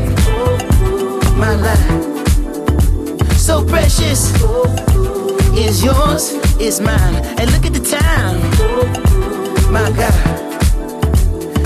[1.36, 1.90] My life,
[3.36, 4.30] so precious,
[5.56, 7.16] is yours, is mine.
[7.38, 8.40] And look at the time,
[9.72, 10.12] my God,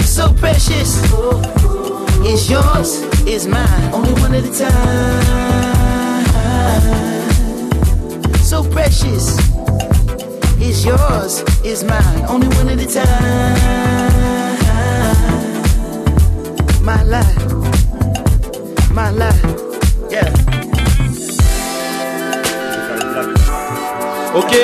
[0.03, 1.03] so precious,
[2.25, 3.93] is yours, is mine.
[3.93, 5.25] Only one at a time,
[8.39, 9.39] so precious
[10.61, 12.25] is yours, is mine.
[12.29, 13.81] Only one at a time.
[16.83, 17.53] My life,
[18.91, 19.50] my life,
[24.33, 24.57] Ok,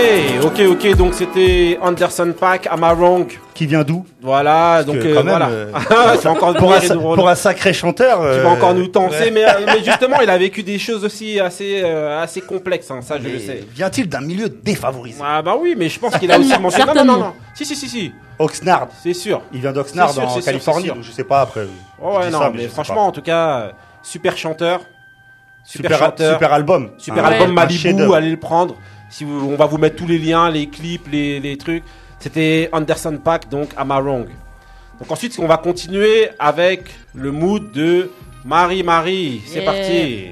[0.45, 0.97] ok, ok.
[0.97, 4.07] Donc c'était Anderson Pack, Am I Wrong Qui vient d'où?
[4.23, 5.49] Voilà, donc euh, voilà.
[5.49, 5.73] euh,
[6.19, 8.21] tu vas encore pour, un, pour sacré chanteur.
[8.21, 9.31] Tu euh, vas encore nous tenter, ouais.
[9.33, 13.01] mais, euh, mais justement, il a vécu des choses aussi assez, euh, assez complexes, hein,
[13.03, 13.65] ça je le sais.
[13.75, 15.21] Vient-il d'un milieu défavorisé?
[15.25, 16.87] Ah bah oui, mais je pense qu'il a aussi mentionné.
[16.87, 17.33] Non, non, non, non.
[17.55, 18.13] Si, si, si, si.
[18.39, 18.89] Oxnard.
[19.03, 19.43] C'est sûr.
[19.53, 20.95] Il vient d'Oxnard C'est en c'est sûr, Californie, c'est sûr.
[20.95, 21.67] donc je sais pas après.
[22.01, 23.01] Oh ouais, non, ça, mais, franchement, pas.
[23.01, 23.71] en tout cas, euh,
[24.03, 24.81] super chanteur.
[25.65, 26.33] Super, Super- chanteur.
[26.35, 26.91] super album.
[26.99, 28.77] Super Un- album Malibu, allez le prendre.
[29.11, 31.85] Si vous, on va vous mettre tous les liens, les clips, les, les trucs.
[32.19, 34.27] C'était Anderson Pack, donc Am I Wrong.
[34.99, 38.11] Donc ensuite, on va continuer avec le mood de
[38.45, 39.43] Marie Marie.
[39.47, 39.73] C'est Yeah.
[39.73, 40.27] parti.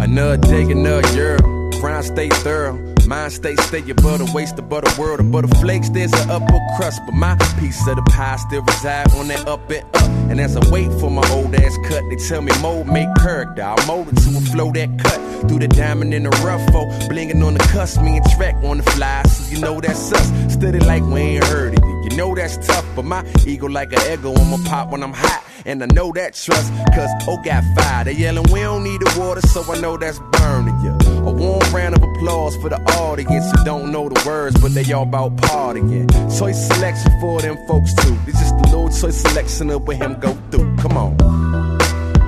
[0.00, 1.36] Another day, another year.
[1.80, 2.89] Grind stay thorough.
[3.10, 5.18] Mind stay stay your butter, waste the butter world.
[5.18, 7.00] The butter flakes, there's an upper crust.
[7.06, 10.10] But my piece of the pie still reside on that up and up.
[10.30, 13.64] And as I wait for my old ass cut, they tell me mold make character.
[13.64, 16.62] I'll mold it to a flow that cut through the diamond in the rough.
[16.72, 19.24] Oh, blinging on the cusp, me and track on the fly.
[19.24, 20.52] So you know that's us.
[20.52, 22.02] Steady like we ain't heard you.
[22.04, 24.32] You know that's tough, but my ego like an ego.
[24.34, 25.42] I'ma pop when I'm hot.
[25.66, 28.04] And I know that trust, cause oh got fire.
[28.04, 30.99] They yelling, we don't need the water, so I know that's burning you.
[31.40, 35.04] Warm round of applause for the audience who don't know the words, but they all
[35.04, 36.06] about partying.
[36.38, 38.14] Choice selection for them folks too.
[38.26, 40.76] It's just a little choice selection of what him go through.
[40.76, 41.12] Come on.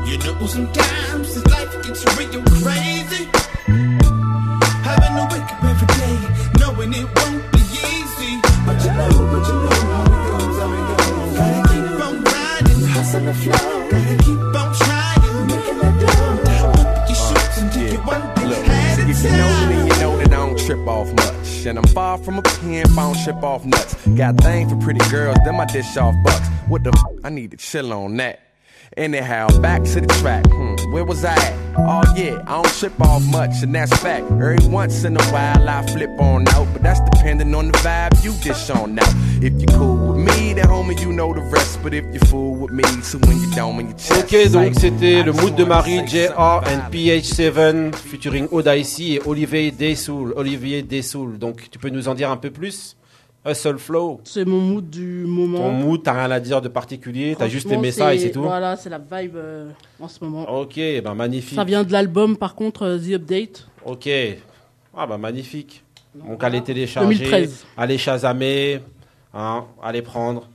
[0.06, 3.28] You know, sometimes life gets real crazy.
[21.72, 23.94] And I'm far from a I don't trip off nuts.
[24.08, 26.46] Got thing for pretty girls, then I dish off bucks.
[26.68, 27.02] What the f?
[27.24, 28.40] I need to chill on that.
[28.94, 30.44] Anyhow, back to the track.
[30.50, 31.54] Hmm, where was I at?
[31.78, 34.30] Oh yeah, I don't trip off much, and that's fact.
[34.32, 38.22] Every once in a while I flip on out, but that's depending on the vibe
[38.22, 39.14] you dish on out.
[39.44, 41.82] If you cool with me, then homie, you know the rest.
[41.82, 44.22] But if you fool with me, so when you don't, when you chest.
[44.22, 50.32] Ok, donc c'était le mood de Marie, JR and PH7 featuring Odaisy et Olivier Dessoul.
[50.36, 51.40] Olivier Dessoul.
[51.40, 52.96] Donc tu peux nous en dire un peu plus?
[53.44, 54.20] Hustle Flow.
[54.22, 55.58] C'est mon mood du moment.
[55.58, 58.42] Ton mood, t'as rien à dire de particulier, t'as juste aimé ça et c'est tout?
[58.42, 60.48] Voilà, c'est la vibe euh, en ce moment.
[60.60, 61.56] Ok, ben magnifique.
[61.56, 63.66] Ça vient de l'album, par contre, euh, The Update.
[63.84, 64.08] Ok.
[64.96, 65.82] Ah bah magnifique.
[66.14, 67.64] Donc allez télécharger, 2013.
[67.76, 68.82] allez chasamer,
[69.34, 70.48] hein, allez prendre.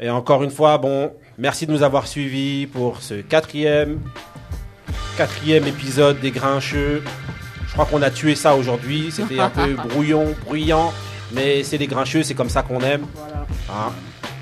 [0.00, 4.00] Et encore une fois, bon, merci de nous avoir suivis pour ce quatrième,
[5.16, 7.02] quatrième épisode des Grincheux.
[7.66, 9.10] Je crois qu'on a tué ça aujourd'hui.
[9.10, 10.92] C'était un peu brouillon, bruyant,
[11.32, 13.06] mais c'est les Grincheux, c'est comme ça qu'on aime.
[13.70, 13.92] Hein.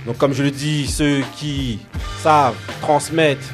[0.06, 1.80] Donc comme je le dis, ceux qui
[2.18, 3.50] savent transmettent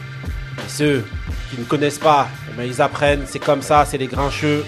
[0.59, 1.05] et ceux
[1.51, 3.25] qui ne connaissent pas, eh ben, ils apprennent.
[3.27, 4.65] C'est comme ça, c'est les Grincheux.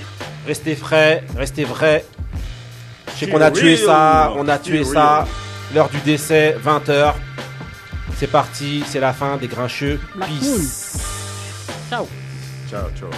[0.47, 2.05] Restez frais, restez vrais.
[3.15, 5.27] Je sais qu'on a tué ça, on a tué ça.
[5.75, 7.15] L'heure du décès, 20h.
[8.17, 10.01] C'est parti, c'est la fin des Grincheux.
[10.19, 10.99] Peace.
[11.89, 12.07] Ciao.
[12.69, 13.11] Ciao, ciao.